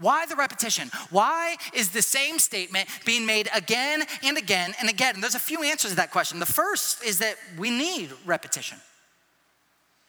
Why 0.00 0.26
the 0.26 0.34
repetition? 0.34 0.90
Why 1.10 1.56
is 1.74 1.90
the 1.90 2.02
same 2.02 2.38
statement 2.38 2.88
being 3.04 3.26
made 3.26 3.48
again 3.54 4.02
and 4.22 4.36
again 4.36 4.74
and 4.80 4.88
again? 4.88 5.14
And 5.14 5.22
there's 5.22 5.34
a 5.34 5.38
few 5.38 5.62
answers 5.62 5.90
to 5.90 5.96
that 5.98 6.10
question. 6.10 6.40
The 6.40 6.46
first 6.46 7.04
is 7.04 7.18
that 7.18 7.36
we 7.58 7.70
need 7.70 8.10
repetition. 8.24 8.78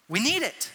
We 0.10 0.20
need 0.20 0.44
it 0.44 0.72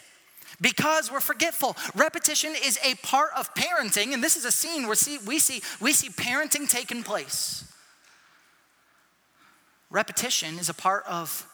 because 0.61 1.11
we're 1.11 1.21
forgetful. 1.21 1.77
Repetition 1.95 2.55
is 2.65 2.79
a 2.85 2.95
part 2.97 3.31
of 3.37 3.53
parenting, 3.55 4.13
and 4.13 4.23
this 4.23 4.37
is 4.37 4.45
a 4.45 4.53
scene 4.53 4.87
where 4.87 4.95
see, 4.95 5.19
we 5.27 5.39
see, 5.39 5.63
we 5.81 5.93
see 5.93 6.09
parenting 6.09 6.69
taking 6.69 7.03
place. 7.03 7.65
Repetition 9.91 10.59
is 10.59 10.69
a 10.69 10.75
part 10.75 11.05
of 11.09 11.47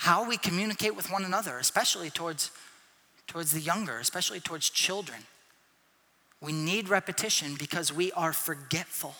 how 0.00 0.26
we 0.26 0.38
communicate 0.38 0.96
with 0.96 1.12
one 1.12 1.26
another, 1.26 1.58
especially 1.58 2.08
towards, 2.08 2.50
towards 3.26 3.52
the 3.52 3.60
younger, 3.60 3.98
especially 3.98 4.40
towards 4.40 4.70
children. 4.70 5.18
We 6.40 6.52
need 6.52 6.88
repetition 6.88 7.54
because 7.58 7.92
we 7.92 8.10
are 8.12 8.32
forgetful. 8.32 9.14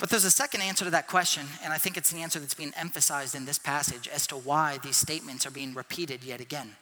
But 0.00 0.10
there's 0.10 0.24
a 0.24 0.32
second 0.32 0.62
answer 0.62 0.84
to 0.84 0.90
that 0.90 1.06
question, 1.06 1.46
and 1.62 1.72
I 1.72 1.78
think 1.78 1.96
it's 1.96 2.10
the 2.10 2.22
answer 2.22 2.40
that's 2.40 2.54
being 2.54 2.72
emphasized 2.76 3.36
in 3.36 3.44
this 3.44 3.56
passage 3.56 4.08
as 4.08 4.26
to 4.26 4.34
why 4.34 4.78
these 4.82 4.96
statements 4.96 5.46
are 5.46 5.52
being 5.52 5.74
repeated 5.74 6.24
yet 6.24 6.40
again. 6.40 6.74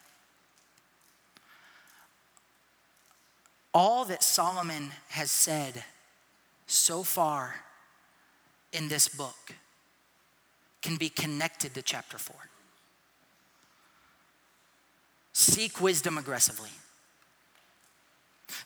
All 3.74 4.06
that 4.06 4.22
Solomon 4.22 4.92
has 5.10 5.30
said 5.30 5.84
so 6.66 7.02
far 7.02 7.56
in 8.72 8.88
this 8.88 9.06
book 9.06 9.52
can 10.86 10.96
be 10.96 11.08
connected 11.08 11.74
to 11.74 11.82
chapter 11.82 12.16
4. 12.16 12.36
Seek 15.32 15.80
wisdom 15.80 16.16
aggressively. 16.16 16.70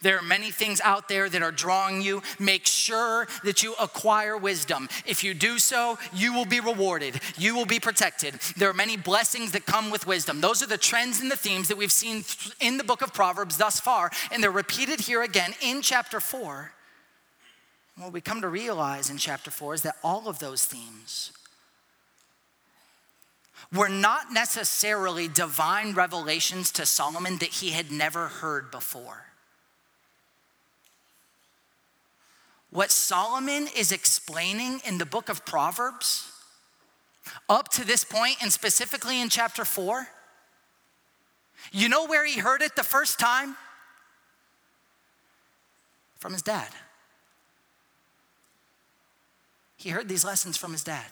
There 0.03 0.19
are 0.19 0.23
many 0.23 0.51
things 0.51 0.83
out 0.83 1.09
there 1.09 1.31
that 1.31 1.43
are 1.43 1.51
drawing 1.51 2.03
you. 2.03 2.23
Make 2.39 2.67
sure 2.67 3.27
that 3.43 3.63
you 3.63 3.75
acquire 3.81 4.37
wisdom. 4.37 4.91
If 5.07 5.25
you 5.25 5.33
do 5.33 5.59
so, 5.59 5.99
you 6.13 6.35
will 6.35 6.45
be 6.45 6.61
rewarded. 6.61 7.19
You 7.39 7.55
will 7.55 7.65
be 7.65 7.81
protected. 7.81 8.35
There 8.55 8.69
are 8.69 8.75
many 8.75 8.99
blessings 8.99 9.53
that 9.53 9.65
come 9.65 9.91
with 9.91 10.07
wisdom. 10.07 10.43
Those 10.43 10.63
are 10.63 10.67
the 10.67 10.77
trends 10.77 11.23
and 11.23 11.31
the 11.31 11.37
themes 11.37 11.69
that 11.69 11.79
we've 11.79 11.91
seen 11.91 12.25
in 12.61 12.77
the 12.77 12.85
book 12.85 13.01
of 13.01 13.15
Proverbs 13.15 13.57
thus 13.57 13.81
far, 13.81 14.11
and 14.31 14.43
they're 14.43 14.51
repeated 14.51 15.01
here 15.01 15.23
again 15.23 15.55
in 15.63 15.81
chapter 15.81 16.21
4. 16.21 16.73
what 17.97 18.13
we 18.13 18.21
come 18.21 18.43
to 18.43 18.49
realize 18.49 19.09
in 19.09 19.17
chapter 19.17 19.51
4 19.51 19.75
is 19.75 19.83
that 19.83 19.97
all 20.05 20.29
of 20.29 20.39
those 20.39 20.67
themes 20.67 21.33
were 23.73 23.89
not 23.89 24.33
necessarily 24.33 25.29
divine 25.29 25.95
revelations 25.95 26.73
to 26.73 26.85
Solomon 26.85 27.39
that 27.39 27.51
he 27.51 27.71
had 27.71 27.91
never 27.91 28.27
heard 28.27 28.71
before. 28.71 29.27
What 32.71 32.91
Solomon 32.91 33.69
is 33.77 33.93
explaining 33.93 34.81
in 34.87 34.99
the 34.99 35.07
book 35.07 35.29
of 35.29 35.45
Proverbs, 35.45 36.33
up 37.49 37.69
to 37.71 37.85
this 37.85 38.05
point, 38.05 38.37
and 38.41 38.53
specifically 38.53 39.21
in 39.21 39.29
chapter 39.29 39.65
4, 39.65 40.07
you 41.73 41.89
know 41.89 42.07
where 42.07 42.25
he 42.25 42.41
heard 42.41 42.63
it 42.63 42.75
the 42.77 42.83
first 42.83 43.19
time? 43.19 43.57
From 46.19 46.33
his 46.33 46.43
dad. 46.43 46.69
He 49.77 49.91
heard 49.91 50.09
these 50.09 50.25
lessons 50.25 50.57
from 50.57 50.73
his 50.73 50.85
dad. 50.85 51.07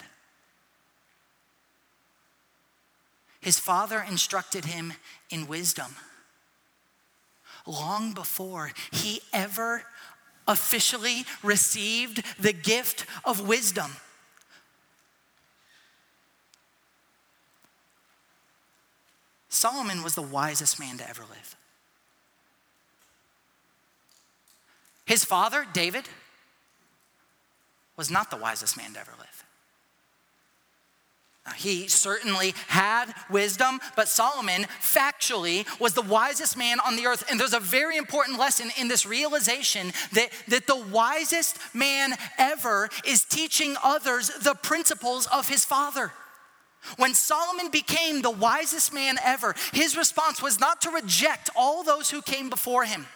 His 3.40 3.58
father 3.58 4.04
instructed 4.06 4.64
him 4.64 4.94
in 5.30 5.46
wisdom 5.46 5.94
long 7.66 8.12
before 8.12 8.72
he 8.90 9.20
ever 9.32 9.84
officially 10.46 11.24
received 11.42 12.24
the 12.40 12.52
gift 12.52 13.04
of 13.24 13.46
wisdom. 13.46 13.92
Solomon 19.50 20.02
was 20.02 20.14
the 20.14 20.22
wisest 20.22 20.78
man 20.78 20.98
to 20.98 21.08
ever 21.08 21.22
live. 21.22 21.56
His 25.04 25.24
father, 25.24 25.66
David, 25.72 26.08
was 27.96 28.10
not 28.10 28.30
the 28.30 28.36
wisest 28.36 28.76
man 28.76 28.92
to 28.92 29.00
ever 29.00 29.12
live. 29.18 29.47
He 31.56 31.88
certainly 31.88 32.54
had 32.66 33.12
wisdom, 33.30 33.80
but 33.96 34.08
Solomon 34.08 34.66
factually 34.80 35.66
was 35.80 35.94
the 35.94 36.02
wisest 36.02 36.56
man 36.56 36.78
on 36.80 36.96
the 36.96 37.06
earth. 37.06 37.24
And 37.30 37.38
there's 37.38 37.54
a 37.54 37.60
very 37.60 37.96
important 37.96 38.38
lesson 38.38 38.70
in 38.78 38.88
this 38.88 39.06
realization 39.06 39.92
that, 40.12 40.30
that 40.48 40.66
the 40.66 40.76
wisest 40.76 41.58
man 41.74 42.14
ever 42.38 42.88
is 43.06 43.24
teaching 43.24 43.76
others 43.82 44.28
the 44.28 44.54
principles 44.54 45.26
of 45.26 45.48
his 45.48 45.64
father. 45.64 46.12
When 46.96 47.14
Solomon 47.14 47.70
became 47.70 48.22
the 48.22 48.30
wisest 48.30 48.94
man 48.94 49.16
ever, 49.22 49.54
his 49.72 49.96
response 49.96 50.40
was 50.40 50.60
not 50.60 50.80
to 50.82 50.90
reject 50.90 51.50
all 51.56 51.82
those 51.82 52.10
who 52.10 52.22
came 52.22 52.48
before 52.48 52.84
him. 52.84 53.06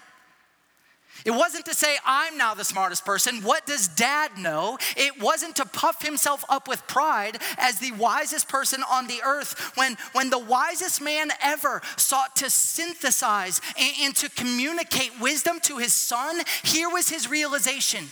It 1.25 1.31
wasn't 1.31 1.67
to 1.67 1.75
say, 1.75 1.97
I'm 2.05 2.37
now 2.37 2.55
the 2.55 2.65
smartest 2.65 3.05
person. 3.05 3.43
What 3.43 3.67
does 3.67 3.89
dad 3.89 4.39
know? 4.39 4.79
It 4.97 5.21
wasn't 5.21 5.57
to 5.57 5.67
puff 5.67 6.05
himself 6.05 6.45
up 6.49 6.67
with 6.67 6.87
pride 6.87 7.39
as 7.59 7.79
the 7.79 7.93
wisest 7.93 8.49
person 8.49 8.83
on 8.91 9.07
the 9.07 9.21
earth. 9.25 9.73
When, 9.77 9.97
when 10.13 10.31
the 10.31 10.39
wisest 10.39 11.01
man 11.01 11.31
ever 11.43 11.81
sought 11.97 12.35
to 12.37 12.51
synthesize 12.51 13.61
and, 13.79 13.93
and 14.01 14.17
to 14.17 14.29
communicate 14.31 15.13
wisdom 15.21 15.61
to 15.61 15.79
his 15.79 15.93
son, 15.93 16.41
here 16.63 16.89
was 16.89 17.09
his 17.09 17.29
realization 17.29 18.07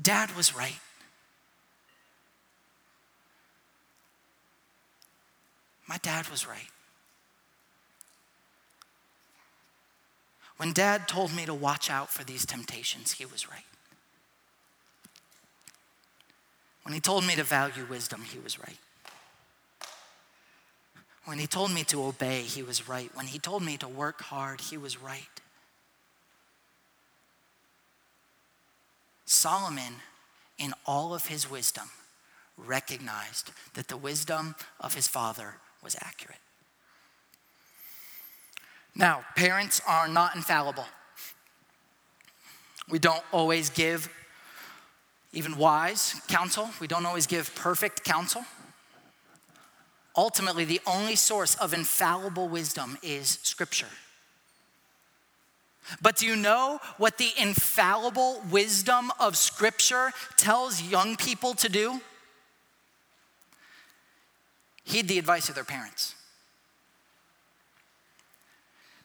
Dad 0.00 0.34
was 0.36 0.54
right. 0.54 0.78
My 5.88 5.96
dad 5.98 6.28
was 6.28 6.46
right. 6.46 6.68
When 10.56 10.72
dad 10.72 11.06
told 11.06 11.34
me 11.34 11.44
to 11.46 11.54
watch 11.54 11.90
out 11.90 12.10
for 12.10 12.24
these 12.24 12.46
temptations, 12.46 13.12
he 13.12 13.26
was 13.26 13.50
right. 13.50 13.64
When 16.82 16.94
he 16.94 17.00
told 17.00 17.26
me 17.26 17.34
to 17.34 17.42
value 17.42 17.84
wisdom, 17.84 18.22
he 18.22 18.38
was 18.38 18.58
right. 18.58 18.78
When 21.24 21.38
he 21.38 21.48
told 21.48 21.72
me 21.72 21.82
to 21.84 22.04
obey, 22.04 22.42
he 22.42 22.62
was 22.62 22.88
right. 22.88 23.10
When 23.14 23.26
he 23.26 23.40
told 23.40 23.64
me 23.64 23.76
to 23.78 23.88
work 23.88 24.22
hard, 24.22 24.60
he 24.60 24.78
was 24.78 25.02
right. 25.02 25.26
Solomon, 29.24 29.96
in 30.56 30.72
all 30.86 31.12
of 31.12 31.26
his 31.26 31.50
wisdom, 31.50 31.90
recognized 32.56 33.50
that 33.74 33.88
the 33.88 33.96
wisdom 33.96 34.54
of 34.78 34.94
his 34.94 35.08
father 35.08 35.56
was 35.82 35.96
accurate. 36.00 36.38
Now, 38.96 39.24
parents 39.36 39.82
are 39.86 40.08
not 40.08 40.34
infallible. 40.34 40.86
We 42.88 42.98
don't 42.98 43.22
always 43.30 43.68
give 43.68 44.08
even 45.32 45.58
wise 45.58 46.18
counsel, 46.28 46.70
we 46.80 46.86
don't 46.86 47.04
always 47.04 47.26
give 47.26 47.54
perfect 47.54 48.04
counsel. 48.04 48.44
Ultimately, 50.16 50.64
the 50.64 50.80
only 50.86 51.14
source 51.14 51.56
of 51.56 51.74
infallible 51.74 52.48
wisdom 52.48 52.96
is 53.02 53.38
Scripture. 53.42 53.88
But 56.00 56.16
do 56.16 56.26
you 56.26 56.36
know 56.36 56.80
what 56.96 57.18
the 57.18 57.30
infallible 57.38 58.42
wisdom 58.50 59.12
of 59.20 59.36
Scripture 59.36 60.12
tells 60.38 60.80
young 60.80 61.16
people 61.16 61.52
to 61.54 61.68
do? 61.68 62.00
Heed 64.84 65.06
the 65.06 65.18
advice 65.18 65.50
of 65.50 65.54
their 65.54 65.64
parents 65.64 66.15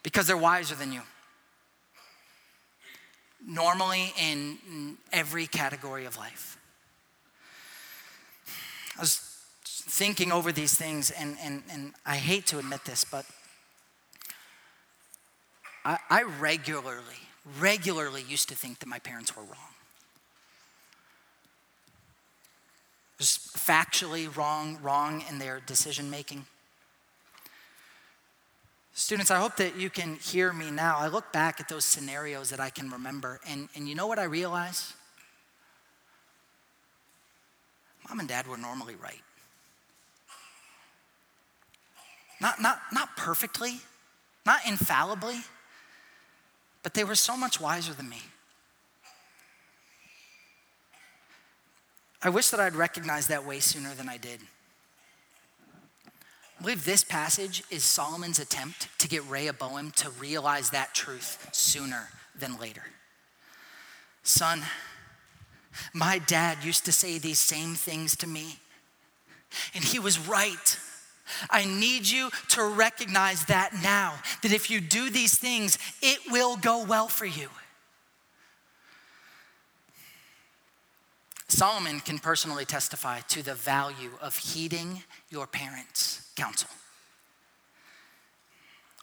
because 0.02 0.26
they're 0.26 0.36
wiser 0.36 0.74
than 0.74 0.92
you. 0.92 1.02
Normally, 3.44 4.12
in 4.20 4.96
every 5.12 5.46
category 5.46 6.04
of 6.04 6.16
life. 6.16 6.58
I 8.96 9.00
was 9.00 9.20
thinking 9.64 10.30
over 10.30 10.52
these 10.52 10.74
things, 10.74 11.10
and, 11.10 11.36
and, 11.42 11.62
and 11.70 11.92
I 12.06 12.16
hate 12.16 12.46
to 12.46 12.58
admit 12.58 12.84
this, 12.84 13.04
but 13.04 13.26
I, 15.84 15.98
I 16.08 16.22
regularly, 16.22 17.28
regularly 17.58 18.22
used 18.22 18.48
to 18.50 18.54
think 18.54 18.78
that 18.80 18.86
my 18.86 18.98
parents 18.98 19.36
were 19.36 19.42
wrong. 19.42 19.72
Just 23.18 23.56
factually 23.56 24.34
wrong, 24.34 24.78
wrong 24.82 25.24
in 25.28 25.38
their 25.38 25.60
decision 25.60 26.10
making. 26.10 26.46
Students, 28.94 29.30
I 29.30 29.38
hope 29.38 29.56
that 29.56 29.76
you 29.76 29.88
can 29.88 30.16
hear 30.16 30.52
me 30.52 30.70
now. 30.70 30.98
I 30.98 31.08
look 31.08 31.32
back 31.32 31.60
at 31.60 31.68
those 31.68 31.84
scenarios 31.84 32.50
that 32.50 32.60
I 32.60 32.68
can 32.68 32.90
remember, 32.90 33.40
and, 33.48 33.68
and 33.74 33.88
you 33.88 33.94
know 33.94 34.06
what 34.06 34.18
I 34.18 34.24
realize? 34.24 34.92
Mom 38.08 38.20
and 38.20 38.28
dad 38.28 38.46
were 38.46 38.58
normally 38.58 38.94
right. 38.94 39.22
Not, 42.40 42.60
not, 42.60 42.80
not 42.92 43.16
perfectly, 43.16 43.80
not 44.44 44.60
infallibly, 44.68 45.36
but 46.82 46.92
they 46.92 47.04
were 47.04 47.14
so 47.14 47.36
much 47.36 47.60
wiser 47.60 47.94
than 47.94 48.08
me. 48.08 48.20
I 52.22 52.28
wish 52.28 52.50
that 52.50 52.60
I'd 52.60 52.74
recognized 52.74 53.28
that 53.30 53.46
way 53.46 53.60
sooner 53.60 53.94
than 53.94 54.08
I 54.08 54.16
did. 54.16 54.40
I 56.62 56.64
believe 56.64 56.84
this 56.84 57.02
passage 57.02 57.64
is 57.70 57.82
Solomon's 57.82 58.38
attempt 58.38 58.86
to 59.00 59.08
get 59.08 59.28
Rehoboam 59.28 59.90
to 59.96 60.10
realize 60.10 60.70
that 60.70 60.94
truth 60.94 61.48
sooner 61.50 62.08
than 62.38 62.56
later. 62.56 62.84
Son, 64.22 64.62
My 65.92 66.18
dad 66.18 66.58
used 66.62 66.84
to 66.84 66.92
say 66.92 67.18
these 67.18 67.40
same 67.40 67.74
things 67.74 68.14
to 68.18 68.28
me, 68.28 68.60
and 69.74 69.82
he 69.82 69.98
was 69.98 70.28
right. 70.28 70.78
I 71.50 71.64
need 71.64 72.08
you 72.08 72.30
to 72.50 72.62
recognize 72.62 73.44
that 73.46 73.72
now, 73.82 74.14
that 74.42 74.52
if 74.52 74.70
you 74.70 74.80
do 74.80 75.10
these 75.10 75.36
things, 75.36 75.78
it 76.00 76.20
will 76.30 76.56
go 76.56 76.84
well 76.84 77.08
for 77.08 77.26
you. 77.26 77.48
Solomon 81.52 82.00
can 82.00 82.18
personally 82.18 82.64
testify 82.64 83.20
to 83.28 83.42
the 83.42 83.54
value 83.54 84.12
of 84.22 84.38
heeding 84.38 85.02
your 85.28 85.46
parents' 85.46 86.32
counsel. 86.34 86.70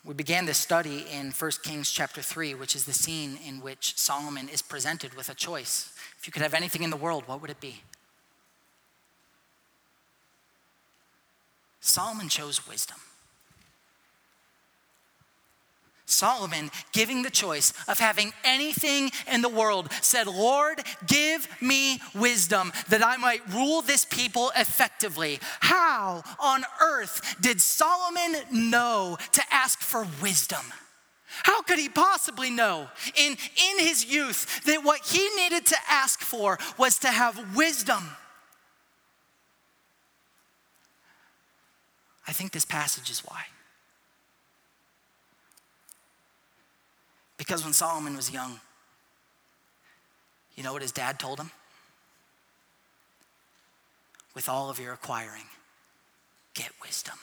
We 0.04 0.16
began 0.16 0.48
this 0.48 0.58
study 0.58 1.06
in 1.12 1.30
1 1.30 1.52
Kings 1.64 1.92
chapter 1.92 2.24
3, 2.24 2.56
which 2.56 2.76
is 2.76 2.86
the 2.86 2.92
scene 2.92 3.38
in 3.46 3.62
which 3.62 3.96
Solomon 4.00 4.50
is 4.50 4.64
presented 4.64 5.14
with 5.14 5.30
a 5.30 5.36
choice. 5.36 5.94
If 6.18 6.26
you 6.26 6.34
could 6.34 6.42
have 6.42 6.56
anything 6.56 6.82
in 6.82 6.90
the 6.90 6.98
world, 6.98 7.28
what 7.28 7.40
would 7.40 7.52
it 7.52 7.62
be? 7.62 7.84
Solomon 11.82 12.30
chose 12.30 12.68
wisdom. 12.68 12.98
Solomon, 16.10 16.72
giving 16.92 17.22
the 17.22 17.30
choice 17.30 17.74
of 17.88 18.00
having 18.00 18.34
anything 18.44 19.12
in 19.32 19.42
the 19.42 19.50
world, 19.50 19.92
said, 20.02 20.28
Lord, 20.28 20.82
give 21.08 21.48
me 21.62 22.02
wisdom 22.14 22.72
that 22.90 23.06
I 23.06 23.18
might 23.18 23.48
rule 23.54 23.82
this 23.82 24.06
people 24.06 24.52
effectively. 24.56 25.40
How 25.60 26.24
on 26.40 26.64
earth 26.82 27.36
did 27.42 27.62
Solomon 27.62 28.36
know 28.52 29.18
to 29.34 29.42
ask 29.52 29.80
for 29.80 30.08
wisdom? 30.22 30.66
How 31.44 31.62
could 31.62 31.80
he 31.80 31.90
possibly 31.90 32.50
know 32.50 32.88
in, 33.16 33.34
in 33.34 33.80
his 33.80 34.06
youth 34.06 34.64
that 34.66 34.84
what 34.84 35.02
he 35.06 35.30
needed 35.38 35.66
to 35.68 35.78
ask 35.88 36.22
for 36.22 36.58
was 36.78 37.00
to 37.00 37.08
have 37.08 37.56
wisdom? 37.56 38.04
I 42.28 42.32
think 42.32 42.52
this 42.52 42.66
passage 42.66 43.10
is 43.10 43.20
why. 43.20 43.46
Because 47.40 47.64
when 47.64 47.72
Solomon 47.72 48.18
was 48.18 48.32
young, 48.32 48.60
you 50.56 50.62
know 50.62 50.74
what 50.74 50.82
his 50.82 50.92
dad 50.92 51.18
told 51.18 51.40
him? 51.40 51.50
With 54.36 54.50
all 54.50 54.70
of 54.70 54.78
your 54.78 54.94
acquiring, 54.94 55.46
get 56.54 56.70
wisdom. 56.84 57.16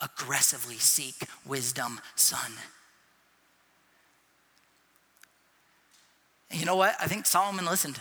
Aggressively 0.00 0.76
seek 0.76 1.16
wisdom, 1.44 2.00
son. 2.16 2.52
And 6.50 6.58
you 6.58 6.64
know 6.64 6.76
what? 6.76 6.96
I 6.98 7.06
think 7.08 7.26
Solomon 7.26 7.66
listened. 7.66 8.00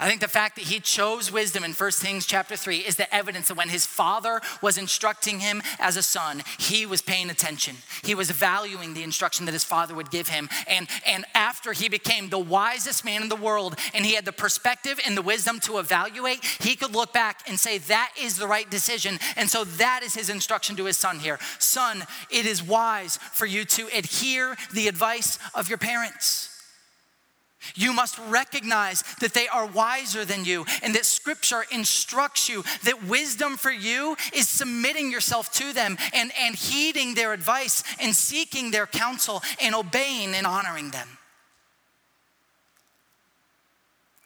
I 0.00 0.08
think 0.08 0.20
the 0.20 0.28
fact 0.28 0.54
that 0.54 0.66
he 0.66 0.78
chose 0.78 1.32
wisdom 1.32 1.64
in 1.64 1.72
1 1.72 1.90
Kings 1.90 2.24
chapter 2.24 2.54
3 2.54 2.78
is 2.78 2.94
the 2.94 3.12
evidence 3.12 3.48
that 3.48 3.56
when 3.56 3.68
his 3.68 3.84
father 3.84 4.40
was 4.62 4.78
instructing 4.78 5.40
him 5.40 5.60
as 5.80 5.96
a 5.96 6.04
son, 6.04 6.44
he 6.56 6.86
was 6.86 7.02
paying 7.02 7.30
attention. 7.30 7.74
He 8.04 8.14
was 8.14 8.30
valuing 8.30 8.94
the 8.94 9.02
instruction 9.02 9.44
that 9.46 9.52
his 9.52 9.64
father 9.64 9.96
would 9.96 10.12
give 10.12 10.28
him. 10.28 10.48
And, 10.68 10.86
and 11.04 11.24
after 11.34 11.72
he 11.72 11.88
became 11.88 12.28
the 12.28 12.38
wisest 12.38 13.04
man 13.04 13.22
in 13.22 13.28
the 13.28 13.34
world 13.34 13.74
and 13.92 14.06
he 14.06 14.14
had 14.14 14.24
the 14.24 14.30
perspective 14.30 15.00
and 15.04 15.16
the 15.16 15.22
wisdom 15.22 15.58
to 15.60 15.78
evaluate, 15.78 16.44
he 16.60 16.76
could 16.76 16.94
look 16.94 17.12
back 17.12 17.42
and 17.48 17.58
say, 17.58 17.78
That 17.78 18.12
is 18.20 18.38
the 18.38 18.46
right 18.46 18.70
decision. 18.70 19.18
And 19.36 19.50
so 19.50 19.64
that 19.64 20.02
is 20.04 20.14
his 20.14 20.30
instruction 20.30 20.76
to 20.76 20.84
his 20.84 20.96
son 20.96 21.18
here 21.18 21.40
Son, 21.58 22.04
it 22.30 22.46
is 22.46 22.62
wise 22.62 23.16
for 23.32 23.46
you 23.46 23.64
to 23.64 23.88
adhere 23.88 24.56
the 24.72 24.86
advice 24.86 25.40
of 25.54 25.68
your 25.68 25.78
parents. 25.78 26.57
You 27.74 27.92
must 27.92 28.18
recognize 28.28 29.02
that 29.20 29.34
they 29.34 29.48
are 29.48 29.66
wiser 29.66 30.24
than 30.24 30.44
you 30.44 30.64
and 30.82 30.94
that 30.94 31.04
scripture 31.04 31.64
instructs 31.72 32.48
you 32.48 32.62
that 32.84 33.04
wisdom 33.04 33.56
for 33.56 33.70
you 33.70 34.16
is 34.32 34.48
submitting 34.48 35.10
yourself 35.10 35.52
to 35.54 35.72
them 35.72 35.96
and, 36.14 36.30
and 36.40 36.54
heeding 36.54 37.14
their 37.14 37.32
advice 37.32 37.82
and 38.00 38.14
seeking 38.14 38.70
their 38.70 38.86
counsel 38.86 39.42
and 39.60 39.74
obeying 39.74 40.34
and 40.34 40.46
honoring 40.46 40.90
them. 40.90 41.08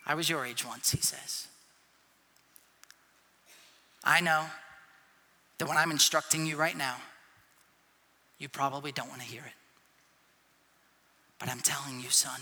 I 0.06 0.14
was 0.14 0.28
your 0.28 0.44
age 0.44 0.66
once, 0.66 0.90
he 0.90 1.00
says. 1.00 1.46
I 4.04 4.20
know 4.20 4.44
that 5.58 5.68
when 5.68 5.76
I'm 5.76 5.90
instructing 5.90 6.44
you 6.44 6.56
right 6.56 6.76
now, 6.76 6.96
you 8.38 8.48
probably 8.48 8.92
don't 8.92 9.08
want 9.08 9.20
to 9.20 9.26
hear 9.26 9.42
it. 9.42 9.52
But 11.38 11.48
I'm 11.48 11.60
telling 11.60 12.00
you, 12.00 12.10
son 12.10 12.40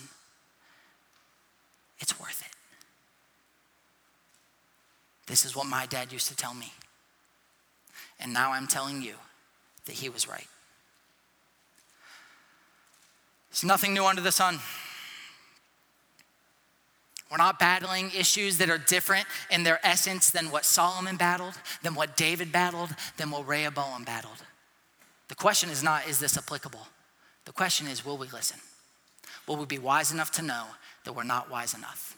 it's 2.00 2.18
worth 2.18 2.40
it. 2.40 2.52
This 5.26 5.44
is 5.44 5.54
what 5.54 5.66
my 5.66 5.86
dad 5.86 6.12
used 6.12 6.28
to 6.28 6.36
tell 6.36 6.54
me. 6.54 6.72
And 8.18 8.32
now 8.32 8.52
I'm 8.52 8.66
telling 8.66 9.00
you 9.00 9.14
that 9.86 9.92
he 9.92 10.08
was 10.08 10.28
right. 10.28 10.46
There's 13.50 13.64
nothing 13.64 13.94
new 13.94 14.04
under 14.04 14.22
the 14.22 14.32
sun. 14.32 14.58
We're 17.30 17.36
not 17.36 17.60
battling 17.60 18.10
issues 18.16 18.58
that 18.58 18.70
are 18.70 18.78
different 18.78 19.26
in 19.50 19.62
their 19.62 19.78
essence 19.86 20.30
than 20.30 20.50
what 20.50 20.64
Solomon 20.64 21.16
battled, 21.16 21.54
than 21.82 21.94
what 21.94 22.16
David 22.16 22.50
battled, 22.50 22.90
than 23.16 23.30
what 23.30 23.46
Rehoboam 23.46 24.02
battled. 24.02 24.42
The 25.28 25.36
question 25.36 25.70
is 25.70 25.82
not, 25.82 26.08
is 26.08 26.18
this 26.18 26.36
applicable? 26.36 26.88
The 27.44 27.52
question 27.52 27.86
is, 27.86 28.04
will 28.04 28.18
we 28.18 28.26
listen? 28.28 28.58
Will 29.46 29.56
we 29.56 29.64
be 29.64 29.78
wise 29.78 30.12
enough 30.12 30.32
to 30.32 30.42
know 30.42 30.64
that 31.04 31.14
we're 31.14 31.24
not 31.24 31.50
wise 31.50 31.74
enough. 31.74 32.16